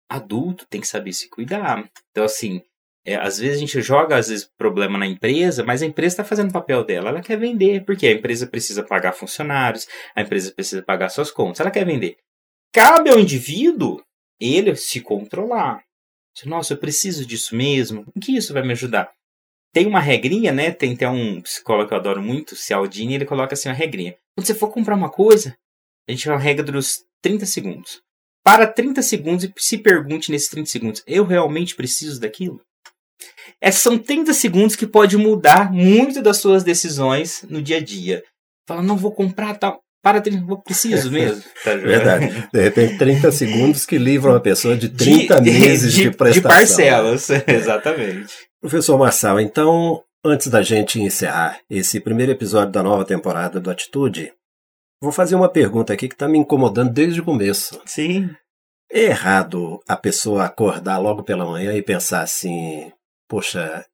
Adulto 0.10 0.66
tem 0.68 0.82
que 0.82 0.88
saber 0.88 1.14
se 1.14 1.30
cuidar. 1.30 1.90
Então, 2.12 2.24
assim, 2.24 2.62
é, 3.06 3.16
às 3.16 3.40
vezes 3.40 3.58
a 3.58 3.60
gente 3.60 3.82
joga 3.82 4.18
às 4.18 4.28
vezes 4.30 4.50
problema 4.58 4.98
na 4.98 5.08
empresa, 5.08 5.64
mas 5.64 5.82
a 5.82 5.86
empresa 5.86 6.14
está 6.14 6.24
fazendo 6.24 6.50
o 6.50 6.54
papel 6.54 6.84
dela, 6.84 7.10
ela 7.10 7.22
quer 7.22 7.38
vender, 7.38 7.84
porque 7.86 8.08
a 8.08 8.12
empresa 8.12 8.46
precisa 8.46 8.84
pagar 8.84 9.14
funcionários, 9.14 9.88
a 10.16 10.22
empresa 10.22 10.54
precisa 10.54 10.84
pagar 10.84 11.10
suas 11.10 11.32
contas, 11.32 11.62
ela 11.62 11.72
quer 11.72 11.86
vender. 11.86 12.18
Cabe 12.74 13.10
ao 13.10 13.20
indivíduo 13.20 14.04
ele 14.40 14.76
se 14.76 15.02
controlar. 15.02 15.84
Nossa, 16.46 16.74
eu 16.74 16.78
preciso 16.78 17.26
disso 17.26 17.56
mesmo. 17.56 18.06
O 18.16 18.20
que 18.20 18.36
isso 18.36 18.54
vai 18.54 18.64
me 18.64 18.72
ajudar? 18.72 19.12
Tem 19.74 19.88
uma 19.88 20.00
regrinha, 20.00 20.52
né? 20.52 20.72
Tem 20.72 20.94
até 20.94 21.10
um 21.10 21.42
psicólogo 21.42 21.88
que 21.88 21.94
eu 21.94 21.98
adoro 21.98 22.22
muito, 22.22 22.56
Cialdini, 22.56 23.16
ele 23.16 23.26
coloca 23.26 23.54
assim 23.54 23.70
uma 23.70 23.76
regrinha. 23.76 24.16
Quando 24.36 24.48
você 24.48 24.54
for 24.54 24.72
comprar 24.72 24.96
uma 24.96 25.10
coisa, 25.10 25.56
a 26.08 26.12
gente 26.12 26.24
tem 26.24 26.32
uma 26.32 26.40
regra 26.40 26.64
dos 26.64 27.04
30 27.22 27.46
segundos. 27.46 28.02
Para 28.44 28.68
30 28.68 29.02
segundos 29.02 29.46
e 29.46 29.54
se 29.58 29.78
pergunte 29.78 30.32
nesses 30.32 30.50
30 30.50 30.70
segundos, 30.70 31.04
eu 31.06 31.24
realmente 31.24 31.76
preciso 31.76 32.20
daquilo? 32.20 32.60
É, 33.62 33.72
são 33.72 34.00
30 34.00 34.34
segundos 34.34 34.76
que 34.76 34.88
pode 34.88 35.16
mudar 35.16 35.72
muito 35.72 36.22
das 36.22 36.38
suas 36.38 36.64
decisões 36.64 37.44
no 37.48 37.62
dia 37.62 37.78
a 37.78 37.84
dia. 37.84 38.24
Fala, 38.68 38.82
não 38.82 38.98
vou 38.98 39.14
comprar 39.14 39.58
tal. 39.58 39.80
Para 40.02 40.20
30, 40.20 40.46
vou 40.46 40.62
preciso 40.62 41.12
mesmo. 41.12 41.44
Tá? 41.64 41.76
Verdade. 41.76 42.50
De 42.52 42.62
repente, 42.62 42.98
30 42.98 43.32
segundos 43.32 43.86
que 43.86 43.98
livram 43.98 44.36
a 44.36 44.40
pessoa 44.40 44.76
de 44.76 44.90
30 44.90 45.40
de, 45.42 45.52
meses 45.52 45.94
de, 45.94 46.04
de 46.04 46.12
prestação. 46.12 46.50
parcelas, 46.50 47.30
exatamente. 47.48 48.34
Professor 48.60 48.98
Marçal, 48.98 49.40
então, 49.40 50.04
antes 50.26 50.48
da 50.48 50.62
gente 50.62 51.00
encerrar 51.00 51.60
esse 51.70 52.00
primeiro 52.00 52.32
episódio 52.32 52.72
da 52.72 52.84
nova 52.84 53.06
temporada 53.06 53.60
do 53.60 53.70
Atitude, 53.70 54.34
vou 55.02 55.12
fazer 55.12 55.36
uma 55.36 55.50
pergunta 55.50 55.94
aqui 55.94 56.08
que 56.08 56.16
está 56.16 56.28
me 56.28 56.38
incomodando 56.38 56.92
desde 56.92 57.22
o 57.22 57.26
começo. 57.26 57.80
Sim. 57.86 58.30
É 58.92 59.06
errado 59.06 59.80
a 59.88 59.96
pessoa 59.96 60.46
acordar 60.46 60.98
logo 60.98 61.24
pela 61.24 61.46
manhã 61.46 61.74
e 61.74 61.82
pensar 61.82 62.22
assim: 62.22 62.92
poxa, 63.28 63.86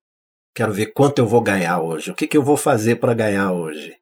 quero 0.56 0.74
ver 0.74 0.88
quanto 0.88 1.20
eu 1.20 1.28
vou 1.28 1.42
ganhar 1.42 1.80
hoje, 1.82 2.12
o 2.12 2.16
que, 2.16 2.28
que 2.28 2.36
eu 2.36 2.44
vou 2.44 2.58
fazer 2.58 2.96
para 2.96 3.14
ganhar 3.14 3.52
hoje? 3.52 3.97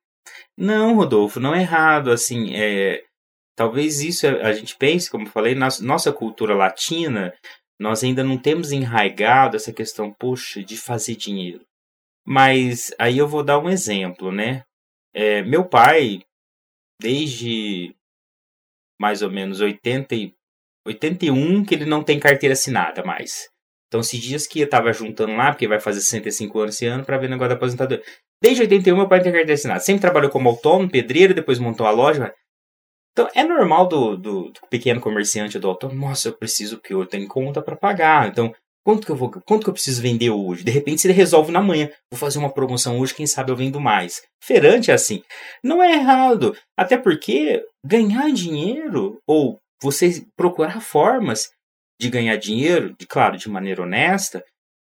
Não, 0.57 0.95
Rodolfo, 0.95 1.39
não 1.39 1.53
é 1.53 1.61
errado. 1.61 2.11
Assim, 2.11 2.53
é, 2.55 3.03
talvez 3.55 4.01
isso 4.01 4.27
a 4.27 4.53
gente 4.53 4.75
pense, 4.77 5.09
como 5.09 5.25
eu 5.25 5.31
falei, 5.31 5.55
na 5.55 5.67
nossa 5.81 6.11
cultura 6.11 6.55
latina, 6.55 7.33
nós 7.79 8.03
ainda 8.03 8.23
não 8.23 8.37
temos 8.37 8.71
enraigado 8.71 9.55
essa 9.55 9.73
questão, 9.73 10.13
poxa, 10.13 10.63
de 10.63 10.77
fazer 10.77 11.15
dinheiro. 11.15 11.65
Mas 12.25 12.93
aí 12.97 13.17
eu 13.17 13.27
vou 13.27 13.43
dar 13.43 13.59
um 13.59 13.69
exemplo, 13.69 14.31
né? 14.31 14.63
É, 15.13 15.41
meu 15.43 15.63
pai, 15.63 16.21
desde 16.99 17.95
mais 18.99 19.21
ou 19.21 19.29
menos 19.29 19.61
80 19.61 20.15
e, 20.15 20.33
81, 20.85 21.65
que 21.65 21.75
ele 21.75 21.85
não 21.85 22.03
tem 22.03 22.19
carteira 22.19 22.53
assinada 22.53 23.03
mais. 23.03 23.49
Então, 23.87 24.01
esses 24.01 24.19
dias 24.19 24.47
que 24.47 24.61
eu 24.61 24.69
tava 24.69 24.91
juntando 24.93 25.35
lá, 25.35 25.51
porque 25.51 25.67
vai 25.67 25.79
fazer 25.79 26.01
65 26.01 26.59
anos 26.59 26.75
esse 26.75 26.85
ano, 26.85 27.05
para 27.05 27.17
ver 27.17 27.27
o 27.27 27.29
negócio 27.29 27.49
da 27.49 27.55
aposentadoria. 27.55 28.03
Desde 28.41 28.61
81, 28.63 28.95
meu 28.95 29.07
pai 29.07 29.21
tem 29.21 29.31
carteira 29.31 29.53
assinada. 29.53 29.79
Sempre 29.79 30.01
trabalhou 30.01 30.29
como 30.29 30.49
autônomo, 30.49 30.89
pedreiro, 30.89 31.33
depois 31.33 31.59
montou 31.59 31.85
a 31.85 31.91
loja. 31.91 32.33
Então, 33.11 33.29
é 33.33 33.43
normal 33.43 33.87
do, 33.87 34.17
do, 34.17 34.51
do 34.51 34.59
pequeno 34.69 34.99
comerciante 34.99 35.57
do 35.57 35.69
autônomo, 35.69 36.01
nossa, 36.01 36.27
eu 36.27 36.37
preciso, 36.37 36.77
porque 36.77 36.93
eu 36.93 37.05
tenho 37.05 37.27
conta 37.29 37.61
para 37.61 37.75
pagar. 37.75 38.27
Então, 38.27 38.53
quanto 38.85 39.05
que, 39.05 39.11
eu 39.11 39.15
vou, 39.15 39.31
quanto 39.31 39.63
que 39.63 39.69
eu 39.69 39.73
preciso 39.73 40.01
vender 40.01 40.31
hoje? 40.31 40.65
De 40.65 40.71
repente, 40.71 40.99
se 40.99 41.07
ele 41.07 41.13
resolve 41.13 41.49
na 41.49 41.61
manhã, 41.61 41.89
vou 42.11 42.19
fazer 42.19 42.39
uma 42.39 42.53
promoção 42.53 42.99
hoje, 42.99 43.15
quem 43.15 43.25
sabe 43.25 43.51
eu 43.51 43.55
vendo 43.55 43.79
mais. 43.79 44.21
Feirante 44.43 44.91
é 44.91 44.93
assim. 44.93 45.23
Não 45.63 45.81
é 45.81 45.93
errado. 45.93 46.57
Até 46.77 46.97
porque 46.97 47.63
ganhar 47.85 48.29
dinheiro, 48.33 49.17
ou 49.25 49.59
você 49.81 50.25
procurar 50.35 50.81
formas 50.81 51.49
de 51.99 52.09
ganhar 52.09 52.35
dinheiro, 52.35 52.93
de 52.99 53.07
claro, 53.07 53.37
de 53.37 53.49
maneira 53.49 53.81
honesta, 53.81 54.43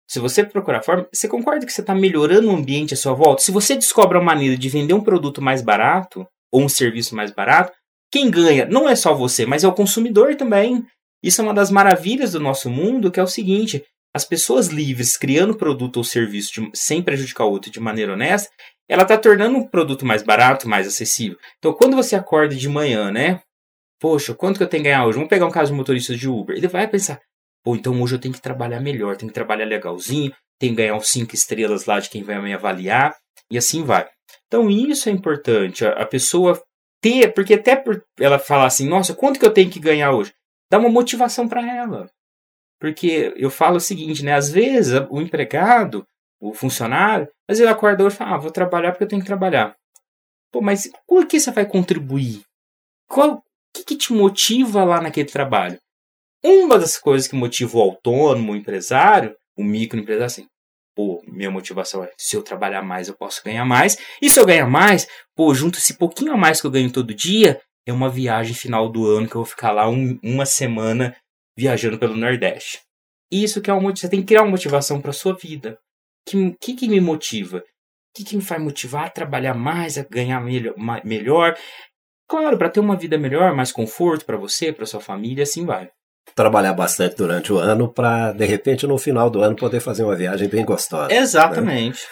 se 0.08 0.18
você 0.18 0.44
procurar 0.44 0.82
forma, 0.82 1.08
você 1.12 1.26
concorda 1.26 1.64
que 1.64 1.72
você 1.72 1.80
está 1.80 1.94
melhorando 1.94 2.48
o 2.48 2.54
ambiente 2.54 2.94
à 2.94 2.96
sua 2.96 3.14
volta? 3.14 3.42
Se 3.42 3.50
você 3.50 3.74
descobre 3.74 4.18
uma 4.18 4.24
maneira 4.24 4.56
de 4.56 4.68
vender 4.68 4.94
um 4.94 5.02
produto 5.02 5.40
mais 5.40 5.62
barato 5.62 6.26
ou 6.52 6.62
um 6.62 6.68
serviço 6.68 7.16
mais 7.16 7.30
barato, 7.30 7.72
quem 8.12 8.30
ganha 8.30 8.66
não 8.66 8.88
é 8.88 8.94
só 8.94 9.14
você, 9.14 9.46
mas 9.46 9.64
é 9.64 9.68
o 9.68 9.72
consumidor 9.72 10.36
também. 10.36 10.84
Isso 11.22 11.40
é 11.40 11.44
uma 11.44 11.54
das 11.54 11.70
maravilhas 11.70 12.32
do 12.32 12.40
nosso 12.40 12.68
mundo, 12.68 13.10
que 13.10 13.18
é 13.18 13.22
o 13.22 13.26
seguinte: 13.26 13.82
as 14.14 14.24
pessoas 14.24 14.68
livres 14.68 15.16
criando 15.16 15.56
produto 15.56 15.96
ou 15.96 16.04
serviço 16.04 16.52
de, 16.52 16.70
sem 16.74 17.02
prejudicar 17.02 17.44
o 17.46 17.50
outro 17.50 17.70
de 17.70 17.80
maneira 17.80 18.12
honesta, 18.12 18.50
ela 18.88 19.02
está 19.02 19.16
tornando 19.16 19.56
um 19.56 19.66
produto 19.66 20.04
mais 20.06 20.22
barato, 20.22 20.68
mais 20.68 20.86
acessível. 20.86 21.38
Então, 21.58 21.72
quando 21.72 21.96
você 21.96 22.14
acorda 22.14 22.54
de 22.54 22.68
manhã, 22.68 23.10
né? 23.10 23.40
Poxa, 23.98 24.34
quanto 24.34 24.58
que 24.58 24.62
eu 24.62 24.68
tenho 24.68 24.82
que 24.82 24.90
ganhar 24.90 25.06
hoje? 25.06 25.14
Vamos 25.14 25.30
pegar 25.30 25.46
um 25.46 25.50
caso 25.50 25.72
de 25.72 25.76
motorista 25.76 26.14
de 26.14 26.28
Uber. 26.28 26.56
Ele 26.56 26.68
vai 26.68 26.86
pensar, 26.86 27.20
pô, 27.64 27.74
então 27.74 28.00
hoje 28.02 28.14
eu 28.14 28.20
tenho 28.20 28.34
que 28.34 28.40
trabalhar 28.40 28.78
melhor, 28.78 29.16
tenho 29.16 29.30
que 29.30 29.34
trabalhar 29.34 29.64
legalzinho, 29.64 30.32
tenho 30.60 30.76
que 30.76 30.82
ganhar 30.82 30.94
uns 30.94 31.08
5 31.08 31.34
estrelas 31.34 31.86
lá 31.86 31.98
de 31.98 32.10
quem 32.10 32.22
vai 32.22 32.40
me 32.40 32.52
avaliar, 32.52 33.16
e 33.50 33.56
assim 33.56 33.82
vai. 33.82 34.08
Então 34.46 34.70
isso 34.70 35.08
é 35.08 35.12
importante, 35.12 35.84
a, 35.84 36.04
pessoa 36.06 36.62
ter, 37.00 37.32
porque 37.32 37.54
até 37.54 37.74
por 37.74 38.04
ela 38.20 38.38
falar 38.38 38.66
assim, 38.66 38.86
nossa, 38.86 39.14
quanto 39.14 39.40
que 39.40 39.46
eu 39.46 39.52
tenho 39.52 39.70
que 39.70 39.80
ganhar 39.80 40.12
hoje? 40.12 40.32
Dá 40.70 40.78
uma 40.78 40.88
motivação 40.88 41.48
para 41.48 41.66
ela. 41.66 42.10
Porque 42.80 43.32
eu 43.36 43.50
falo 43.50 43.76
o 43.76 43.80
seguinte, 43.80 44.24
né? 44.24 44.34
Às 44.34 44.50
vezes 44.50 45.00
o 45.10 45.20
empregado, 45.20 46.06
o 46.40 46.52
funcionário, 46.52 47.26
às 47.48 47.56
vezes 47.56 47.60
ele 47.62 47.70
acorda 47.70 48.04
hoje 48.04 48.14
e 48.14 48.18
fala, 48.18 48.34
ah, 48.34 48.38
vou 48.38 48.50
trabalhar 48.50 48.92
porque 48.92 49.04
eu 49.04 49.08
tenho 49.08 49.22
que 49.22 49.26
trabalhar. 49.26 49.74
Pô, 50.52 50.60
mas 50.60 50.90
o 51.08 51.24
que 51.24 51.40
você 51.40 51.50
vai 51.50 51.66
contribuir? 51.66 52.42
Qual, 53.08 53.36
o 53.36 53.42
que, 53.74 53.84
que 53.84 53.96
te 53.96 54.12
motiva 54.12 54.84
lá 54.84 55.00
naquele 55.00 55.28
trabalho? 55.28 55.78
Uma 56.44 56.78
das 56.78 56.98
coisas 56.98 57.26
que 57.26 57.34
motiva 57.34 57.78
o 57.78 57.80
autônomo, 57.80 58.52
o 58.52 58.56
empresário, 58.56 59.34
o 59.56 59.64
microempresário, 59.64 60.26
assim, 60.26 60.46
pô, 60.94 61.22
minha 61.26 61.50
motivação 61.50 62.04
é, 62.04 62.10
se 62.18 62.36
eu 62.36 62.42
trabalhar 62.42 62.82
mais, 62.82 63.08
eu 63.08 63.14
posso 63.14 63.42
ganhar 63.42 63.64
mais. 63.64 63.96
E 64.20 64.28
se 64.28 64.38
eu 64.38 64.44
ganhar 64.44 64.66
mais, 64.66 65.08
pô, 65.34 65.54
junto 65.54 65.78
esse 65.78 65.94
pouquinho 65.94 66.32
a 66.32 66.36
mais 66.36 66.60
que 66.60 66.66
eu 66.66 66.70
ganho 66.70 66.92
todo 66.92 67.14
dia, 67.14 67.60
é 67.86 67.92
uma 67.92 68.10
viagem 68.10 68.54
final 68.54 68.90
do 68.90 69.06
ano 69.06 69.26
que 69.26 69.34
eu 69.34 69.40
vou 69.40 69.46
ficar 69.46 69.72
lá 69.72 69.88
um, 69.88 70.18
uma 70.22 70.44
semana 70.44 71.16
viajando 71.56 71.98
pelo 71.98 72.16
Nordeste. 72.16 72.80
Isso 73.32 73.62
que 73.62 73.70
é 73.70 73.74
uma 73.74 73.90
você 73.90 74.08
tem 74.08 74.20
que 74.20 74.26
criar 74.26 74.42
uma 74.42 74.50
motivação 74.50 75.00
para 75.00 75.12
sua 75.12 75.34
vida. 75.34 75.78
O 76.26 76.30
que, 76.30 76.56
que, 76.60 76.74
que 76.74 76.88
me 76.88 77.00
motiva? 77.00 77.58
O 77.58 77.62
que, 78.16 78.24
que 78.24 78.36
me 78.36 78.42
faz 78.42 78.62
motivar 78.62 79.06
a 79.06 79.10
trabalhar 79.10 79.54
mais, 79.54 79.98
a 79.98 80.04
ganhar 80.04 80.40
melhor? 80.40 80.74
melhor? 81.04 81.58
Claro, 82.28 82.56
para 82.56 82.70
ter 82.70 82.80
uma 82.80 82.96
vida 82.96 83.18
melhor, 83.18 83.54
mais 83.54 83.72
conforto 83.72 84.24
para 84.24 84.36
você, 84.36 84.72
para 84.72 84.86
sua 84.86 85.00
família, 85.00 85.42
assim 85.42 85.64
vai. 85.64 85.90
Trabalhar 86.34 86.72
bastante 86.72 87.16
durante 87.16 87.52
o 87.52 87.58
ano 87.58 87.88
para, 87.88 88.32
de 88.32 88.44
repente, 88.44 88.86
no 88.86 88.98
final 88.98 89.30
do 89.30 89.42
ano, 89.42 89.56
poder 89.56 89.80
fazer 89.80 90.02
uma 90.02 90.16
viagem 90.16 90.48
bem 90.48 90.64
gostosa. 90.64 91.12
Exatamente. 91.12 92.02
Né? 92.02 92.08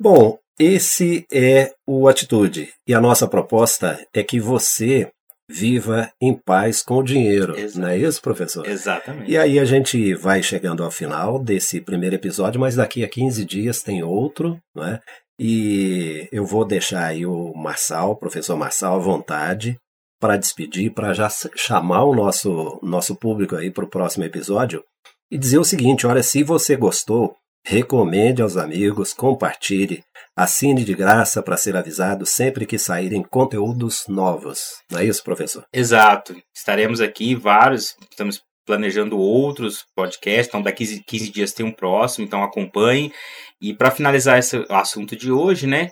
Bom, 0.00 0.38
esse 0.58 1.26
é 1.32 1.72
o 1.86 2.08
Atitude. 2.08 2.70
E 2.86 2.94
a 2.94 3.00
nossa 3.00 3.28
proposta 3.28 4.04
é 4.12 4.22
que 4.22 4.40
você 4.40 5.10
viva 5.48 6.10
em 6.20 6.34
paz 6.34 6.82
com 6.82 6.96
o 6.96 7.02
dinheiro. 7.02 7.56
Exato. 7.58 7.80
Não 7.80 7.88
é 7.88 7.98
isso, 7.98 8.22
professor? 8.22 8.66
Exatamente. 8.66 9.30
E 9.30 9.36
aí 9.36 9.58
a 9.58 9.64
gente 9.64 10.14
vai 10.14 10.42
chegando 10.42 10.82
ao 10.82 10.90
final 10.90 11.38
desse 11.38 11.80
primeiro 11.80 12.16
episódio, 12.16 12.60
mas 12.60 12.74
daqui 12.74 13.04
a 13.04 13.08
15 13.08 13.44
dias 13.44 13.82
tem 13.82 14.02
outro, 14.02 14.58
não 14.74 14.84
é? 14.84 15.00
E 15.38 16.28
eu 16.32 16.44
vou 16.44 16.64
deixar 16.64 17.06
aí 17.06 17.26
o 17.26 17.52
Marçal, 17.54 18.12
o 18.12 18.16
professor 18.16 18.56
Marçal, 18.56 18.96
à 18.96 18.98
vontade 18.98 19.76
para 20.22 20.36
despedir, 20.36 20.92
para 20.94 21.12
já 21.12 21.28
chamar 21.56 22.04
o 22.04 22.14
nosso, 22.14 22.78
nosso 22.80 23.16
público 23.16 23.56
aí 23.56 23.72
para 23.72 23.84
o 23.84 23.88
próximo 23.88 24.22
episódio 24.22 24.84
e 25.28 25.36
dizer 25.36 25.58
o 25.58 25.64
seguinte: 25.64 26.06
olha, 26.06 26.22
se 26.22 26.44
você 26.44 26.76
gostou, 26.76 27.34
recomende 27.66 28.40
aos 28.40 28.56
amigos, 28.56 29.12
compartilhe, 29.12 30.04
assine 30.36 30.84
de 30.84 30.94
graça 30.94 31.42
para 31.42 31.56
ser 31.56 31.76
avisado 31.76 32.24
sempre 32.24 32.66
que 32.66 32.78
saírem 32.78 33.20
conteúdos 33.20 34.04
novos. 34.08 34.76
Não 34.88 35.00
é 35.00 35.04
isso, 35.04 35.24
professor? 35.24 35.64
Exato. 35.72 36.36
Estaremos 36.54 37.00
aqui 37.00 37.34
vários, 37.34 37.96
estamos 38.08 38.40
planejando 38.64 39.18
outros 39.18 39.84
podcasts, 39.96 40.46
então 40.46 40.62
daqui 40.62 41.02
15 41.02 41.32
dias 41.32 41.52
tem 41.52 41.66
um 41.66 41.72
próximo, 41.72 42.24
então 42.24 42.44
acompanhe. 42.44 43.12
E 43.60 43.74
para 43.74 43.90
finalizar 43.90 44.38
esse 44.38 44.64
assunto 44.68 45.16
de 45.16 45.32
hoje, 45.32 45.66
né? 45.66 45.90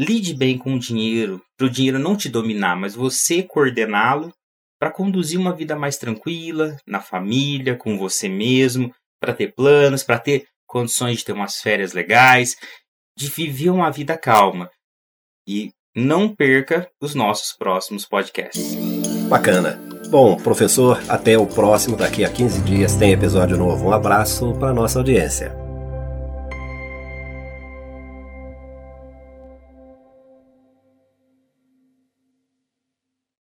Lide 0.00 0.32
bem 0.32 0.56
com 0.56 0.76
o 0.76 0.78
dinheiro, 0.78 1.42
para 1.58 1.66
o 1.66 1.70
dinheiro 1.70 1.98
não 1.98 2.16
te 2.16 2.30
dominar, 2.30 2.74
mas 2.74 2.94
você 2.94 3.42
coordená-lo 3.42 4.32
para 4.80 4.90
conduzir 4.90 5.38
uma 5.38 5.54
vida 5.54 5.76
mais 5.76 5.98
tranquila, 5.98 6.74
na 6.86 7.02
família, 7.02 7.76
com 7.76 7.98
você 7.98 8.26
mesmo, 8.26 8.94
para 9.20 9.34
ter 9.34 9.52
planos, 9.54 10.02
para 10.02 10.18
ter 10.18 10.46
condições 10.66 11.18
de 11.18 11.26
ter 11.26 11.32
umas 11.32 11.60
férias 11.60 11.92
legais, 11.92 12.56
de 13.14 13.28
viver 13.28 13.68
uma 13.68 13.90
vida 13.90 14.16
calma. 14.16 14.70
E 15.46 15.70
não 15.94 16.34
perca 16.34 16.90
os 16.98 17.14
nossos 17.14 17.52
próximos 17.52 18.06
podcasts. 18.06 18.74
Bacana. 19.28 19.78
Bom, 20.08 20.34
professor, 20.38 20.98
até 21.10 21.36
o 21.36 21.46
próximo. 21.46 21.94
Daqui 21.94 22.24
a 22.24 22.32
15 22.32 22.62
dias 22.62 22.96
tem 22.96 23.12
episódio 23.12 23.58
novo. 23.58 23.88
Um 23.88 23.92
abraço 23.92 24.54
para 24.54 24.72
nossa 24.72 24.98
audiência. 24.98 25.69